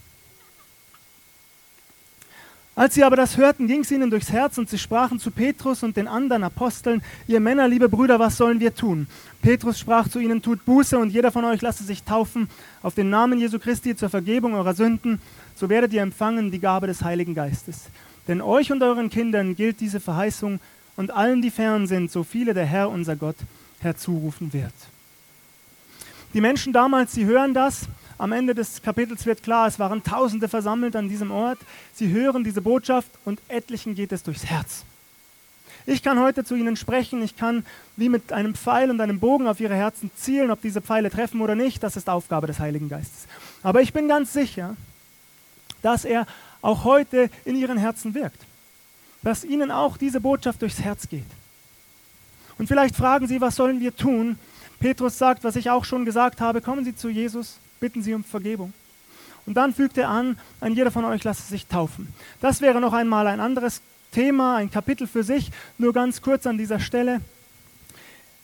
Als 2.79 2.93
sie 2.93 3.05
aber 3.05 3.17
das 3.17 3.39
hörten, 3.39 3.69
ging 3.69 3.81
es 3.81 3.91
ihnen 3.91 4.11
durchs 4.11 4.31
Herz 4.31 4.59
und 4.59 4.69
sie 4.69 4.77
sprachen 4.77 5.19
zu 5.19 5.31
Petrus 5.31 5.83
und 5.83 5.97
den 5.97 6.07
anderen 6.07 6.45
Aposteln, 6.45 7.01
ihr 7.27 7.41
Männer, 7.41 7.67
liebe 7.69 7.89
Brüder, 7.89 8.19
was 8.19 8.37
sollen 8.37 8.61
wir 8.61 8.75
tun? 8.75 9.07
Petrus 9.41 9.79
sprach 9.79 10.09
zu 10.09 10.19
ihnen, 10.19 10.43
tut 10.43 10.63
Buße 10.67 10.99
und 10.99 11.09
jeder 11.09 11.33
von 11.33 11.47
euch 11.47 11.63
lasse 11.63 11.85
sich 11.85 12.03
taufen 12.03 12.51
auf 12.83 12.95
den 12.95 13.09
Namen 13.09 13.39
Jesu 13.39 13.59
Christi 13.59 13.97
zur 13.97 14.11
Vergebung 14.11 14.53
eurer 14.53 14.75
Sünden, 14.75 15.23
so 15.55 15.71
werdet 15.71 15.95
ihr 15.95 16.03
empfangen 16.03 16.51
die 16.51 16.59
Gabe 16.59 16.87
des 16.87 17.03
Heiligen 17.03 17.35
Geistes. 17.35 17.87
Denn 18.29 18.43
euch 18.43 18.71
und 18.71 18.83
euren 18.83 19.09
Kindern 19.09 19.57
gilt 19.57 19.81
diese 19.81 19.99
Verheißung 19.99 20.61
und 20.97 21.11
allen, 21.11 21.43
die 21.43 21.51
fern 21.51 21.87
sind, 21.87 22.11
so 22.11 22.25
viele 22.25 22.55
der 22.55 22.67
Herr 22.67 22.91
unser 22.91 23.17
Gott 23.17 23.37
herzurufen 23.81 24.53
wird. 24.53 24.73
Die 26.35 26.41
Menschen 26.41 26.73
damals, 26.73 27.13
sie 27.13 27.25
hören 27.25 27.55
das 27.55 27.89
am 28.19 28.33
Ende 28.33 28.55
des 28.55 28.83
Kapitels 28.83 29.27
wird 29.27 29.43
klar, 29.43 29.69
es 29.69 29.79
waren 29.79 30.03
Tausende 30.03 30.49
versammelt 30.49 30.97
an 30.97 31.09
diesem 31.09 31.31
Ort. 31.31 31.59
Sie 31.95 32.11
hören 32.11 32.45
diese 32.45 32.63
Botschaft 32.63 33.11
und 33.25 33.41
etlichen 33.49 33.95
geht 33.95 34.13
es 34.13 34.23
durchs 34.23 34.47
Herz. 34.47 34.85
Ich 35.85 36.03
kann 36.03 36.19
heute 36.19 36.43
zu 36.43 36.57
ihnen 36.57 36.77
sprechen, 36.77 37.23
ich 37.23 37.37
kann 37.37 37.65
wie 37.97 38.09
mit 38.09 38.33
einem 38.33 38.55
Pfeil 38.55 38.91
und 38.91 39.01
einem 39.01 39.21
Bogen 39.21 39.47
auf 39.47 39.61
ihre 39.61 39.75
Herzen 39.75 40.11
zielen, 40.17 40.51
ob 40.51 40.61
diese 40.63 40.81
Pfeile 40.81 41.11
treffen 41.11 41.41
oder 41.41 41.55
nicht, 41.55 41.83
das 41.83 41.97
ist 41.97 42.09
Aufgabe 42.09 42.47
des 42.47 42.59
Heiligen 42.59 42.89
Geistes. 42.89 43.27
Aber 43.63 43.83
ich 43.83 43.93
bin 43.93 44.09
ganz 44.09 44.33
sicher, 44.33 44.77
dass 45.83 46.05
er 46.05 46.27
auch 46.63 46.85
heute 46.85 47.31
in 47.45 47.55
ihren 47.55 47.79
Herzen 47.79 48.15
wirkt, 48.15 48.43
dass 49.27 49.43
ihnen 49.43 49.73
auch 49.73 49.97
diese 49.97 50.21
Botschaft 50.21 50.63
durchs 50.63 50.79
Herz 50.79 51.09
geht. 51.09 51.27
Und 52.59 52.69
vielleicht 52.69 52.95
fragen 52.95 53.27
Sie, 53.27 53.41
was 53.41 53.57
sollen 53.57 53.81
wir 53.81 53.97
tun? 53.97 54.39
Petrus 54.79 55.19
sagt, 55.19 55.43
was 55.43 55.57
ich 55.57 55.69
auch 55.69 55.85
schon 55.85 56.05
gesagt 56.05 56.41
habe, 56.41 56.61
kommen 56.61 56.85
Sie 56.85 56.95
zu 56.95 57.09
Jesus, 57.09 57.59
bitten 57.81 58.05
sie 58.05 58.15
um 58.15 58.23
Vergebung. 58.23 58.73
Und 59.45 59.55
dann 59.55 59.75
fügt 59.75 59.99
er 59.99 60.11
an, 60.11 60.39
ein 60.61 60.75
jeder 60.77 60.93
von 60.93 61.05
euch 61.05 61.25
lasse 61.25 61.43
sich 61.43 61.67
taufen. 61.67 62.07
Das 62.41 62.61
wäre 62.61 62.81
noch 62.81 62.93
einmal 62.93 63.27
ein 63.27 63.41
anderes 63.41 63.83
Thema, 64.13 64.59
ein 64.59 64.71
Kapitel 64.71 65.09
für 65.09 65.25
sich, 65.25 65.51
nur 65.77 65.93
ganz 65.93 66.23
kurz 66.23 66.47
an 66.47 66.57
dieser 66.57 66.79
Stelle. 66.79 67.21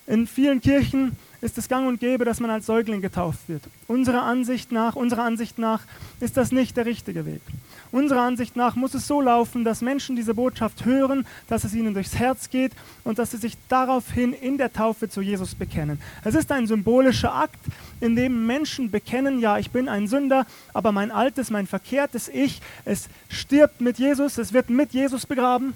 In 0.08 0.26
vielen 0.26 0.60
Kirchen 0.60 1.16
ist 1.42 1.58
es 1.58 1.68
gang 1.68 1.88
und 1.88 2.00
gäbe, 2.00 2.24
dass 2.24 2.40
man 2.40 2.50
als 2.50 2.66
Säugling 2.66 3.02
getauft 3.02 3.40
wird. 3.48 3.62
Unserer 3.88 4.22
Ansicht 4.22 4.70
nach, 4.70 4.94
unserer 4.94 5.24
Ansicht 5.24 5.58
nach 5.58 5.82
ist 6.20 6.36
das 6.36 6.52
nicht 6.52 6.76
der 6.76 6.86
richtige 6.86 7.26
Weg. 7.26 7.42
Unserer 7.90 8.22
Ansicht 8.22 8.56
nach 8.56 8.76
muss 8.76 8.94
es 8.94 9.06
so 9.06 9.20
laufen, 9.20 9.64
dass 9.64 9.82
Menschen 9.82 10.16
diese 10.16 10.34
Botschaft 10.34 10.84
hören, 10.84 11.26
dass 11.48 11.64
es 11.64 11.74
ihnen 11.74 11.94
durchs 11.94 12.14
Herz 12.14 12.48
geht 12.48 12.72
und 13.04 13.18
dass 13.18 13.32
sie 13.32 13.36
sich 13.36 13.58
daraufhin 13.68 14.32
in 14.32 14.56
der 14.56 14.72
Taufe 14.72 15.10
zu 15.10 15.20
Jesus 15.20 15.54
bekennen. 15.56 16.00
Es 16.24 16.36
ist 16.36 16.50
ein 16.52 16.68
symbolischer 16.68 17.34
Akt, 17.34 17.60
in 18.00 18.14
dem 18.16 18.46
Menschen 18.46 18.90
bekennen, 18.90 19.40
ja, 19.40 19.58
ich 19.58 19.70
bin 19.72 19.88
ein 19.88 20.06
Sünder, 20.06 20.46
aber 20.72 20.92
mein 20.92 21.10
altes, 21.10 21.50
mein 21.50 21.66
verkehrtes 21.66 22.28
Ich, 22.28 22.62
es 22.84 23.08
stirbt 23.28 23.80
mit 23.80 23.98
Jesus, 23.98 24.38
es 24.38 24.52
wird 24.52 24.70
mit 24.70 24.92
Jesus 24.92 25.26
begraben 25.26 25.74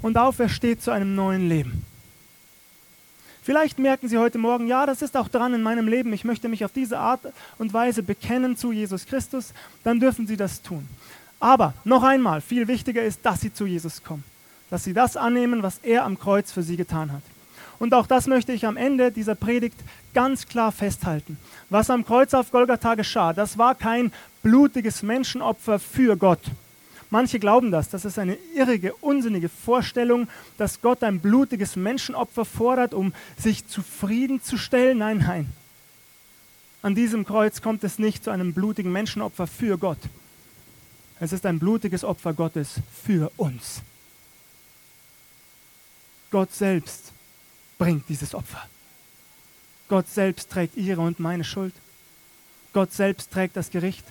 und 0.00 0.16
aufersteht 0.16 0.82
zu 0.82 0.90
einem 0.90 1.14
neuen 1.14 1.48
Leben. 1.48 1.91
Vielleicht 3.42 3.78
merken 3.78 4.08
Sie 4.08 4.18
heute 4.18 4.38
Morgen, 4.38 4.68
ja, 4.68 4.86
das 4.86 5.02
ist 5.02 5.16
auch 5.16 5.28
dran 5.28 5.52
in 5.52 5.62
meinem 5.62 5.88
Leben, 5.88 6.12
ich 6.12 6.24
möchte 6.24 6.48
mich 6.48 6.64
auf 6.64 6.72
diese 6.72 6.98
Art 6.98 7.20
und 7.58 7.72
Weise 7.72 8.02
bekennen 8.02 8.56
zu 8.56 8.70
Jesus 8.70 9.04
Christus, 9.04 9.52
dann 9.82 9.98
dürfen 9.98 10.26
Sie 10.26 10.36
das 10.36 10.62
tun. 10.62 10.88
Aber 11.42 11.74
noch 11.82 12.04
einmal, 12.04 12.40
viel 12.40 12.68
wichtiger 12.68 13.02
ist, 13.02 13.26
dass 13.26 13.40
sie 13.40 13.52
zu 13.52 13.66
Jesus 13.66 14.04
kommen. 14.04 14.22
Dass 14.70 14.84
sie 14.84 14.92
das 14.92 15.16
annehmen, 15.16 15.64
was 15.64 15.78
er 15.82 16.04
am 16.04 16.16
Kreuz 16.16 16.52
für 16.52 16.62
sie 16.62 16.76
getan 16.76 17.10
hat. 17.10 17.22
Und 17.80 17.94
auch 17.94 18.06
das 18.06 18.28
möchte 18.28 18.52
ich 18.52 18.64
am 18.64 18.76
Ende 18.76 19.10
dieser 19.10 19.34
Predigt 19.34 19.74
ganz 20.14 20.46
klar 20.46 20.70
festhalten. 20.70 21.36
Was 21.68 21.90
am 21.90 22.06
Kreuz 22.06 22.32
auf 22.32 22.52
Golgatha 22.52 22.94
geschah, 22.94 23.32
das 23.32 23.58
war 23.58 23.74
kein 23.74 24.12
blutiges 24.44 25.02
Menschenopfer 25.02 25.80
für 25.80 26.16
Gott. 26.16 26.42
Manche 27.12 27.38
glauben 27.38 27.70
das. 27.70 27.90
Das 27.90 28.06
ist 28.06 28.18
eine 28.18 28.38
irrige, 28.54 28.94
unsinnige 28.94 29.50
Vorstellung, 29.50 30.28
dass 30.56 30.80
Gott 30.80 31.02
ein 31.02 31.20
blutiges 31.20 31.76
Menschenopfer 31.76 32.46
fordert, 32.46 32.94
um 32.94 33.12
sich 33.36 33.66
zufriedenzustellen. 33.66 34.96
Nein, 34.96 35.18
nein. 35.18 35.52
An 36.80 36.94
diesem 36.94 37.26
Kreuz 37.26 37.60
kommt 37.60 37.84
es 37.84 37.98
nicht 37.98 38.24
zu 38.24 38.30
einem 38.30 38.54
blutigen 38.54 38.90
Menschenopfer 38.90 39.46
für 39.46 39.76
Gott. 39.76 39.98
Es 41.20 41.34
ist 41.34 41.44
ein 41.44 41.58
blutiges 41.58 42.02
Opfer 42.02 42.32
Gottes 42.32 42.80
für 43.04 43.30
uns. 43.36 43.82
Gott 46.30 46.54
selbst 46.54 47.12
bringt 47.76 48.08
dieses 48.08 48.34
Opfer. 48.34 48.66
Gott 49.88 50.08
selbst 50.08 50.50
trägt 50.50 50.78
ihre 50.78 51.02
und 51.02 51.20
meine 51.20 51.44
Schuld. 51.44 51.74
Gott 52.72 52.94
selbst 52.94 53.30
trägt 53.30 53.54
das 53.58 53.68
Gericht. 53.68 54.06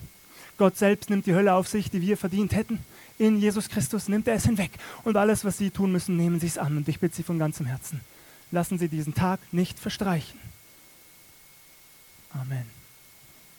Gott 0.62 0.78
selbst 0.78 1.10
nimmt 1.10 1.26
die 1.26 1.34
Hölle 1.34 1.54
auf 1.54 1.66
sich, 1.66 1.90
die 1.90 2.00
wir 2.00 2.16
verdient 2.16 2.54
hätten. 2.54 2.78
In 3.18 3.40
Jesus 3.40 3.68
Christus 3.68 4.06
nimmt 4.06 4.28
er 4.28 4.34
es 4.34 4.46
hinweg. 4.46 4.70
Und 5.02 5.16
alles, 5.16 5.44
was 5.44 5.58
Sie 5.58 5.72
tun 5.72 5.90
müssen, 5.90 6.16
nehmen 6.16 6.38
Sie 6.38 6.46
es 6.46 6.56
an. 6.56 6.76
Und 6.76 6.86
ich 6.86 7.00
bitte 7.00 7.16
Sie 7.16 7.24
von 7.24 7.36
ganzem 7.36 7.66
Herzen, 7.66 8.00
lassen 8.52 8.78
Sie 8.78 8.86
diesen 8.86 9.12
Tag 9.12 9.40
nicht 9.50 9.80
verstreichen. 9.80 10.38
Amen. 12.30 12.81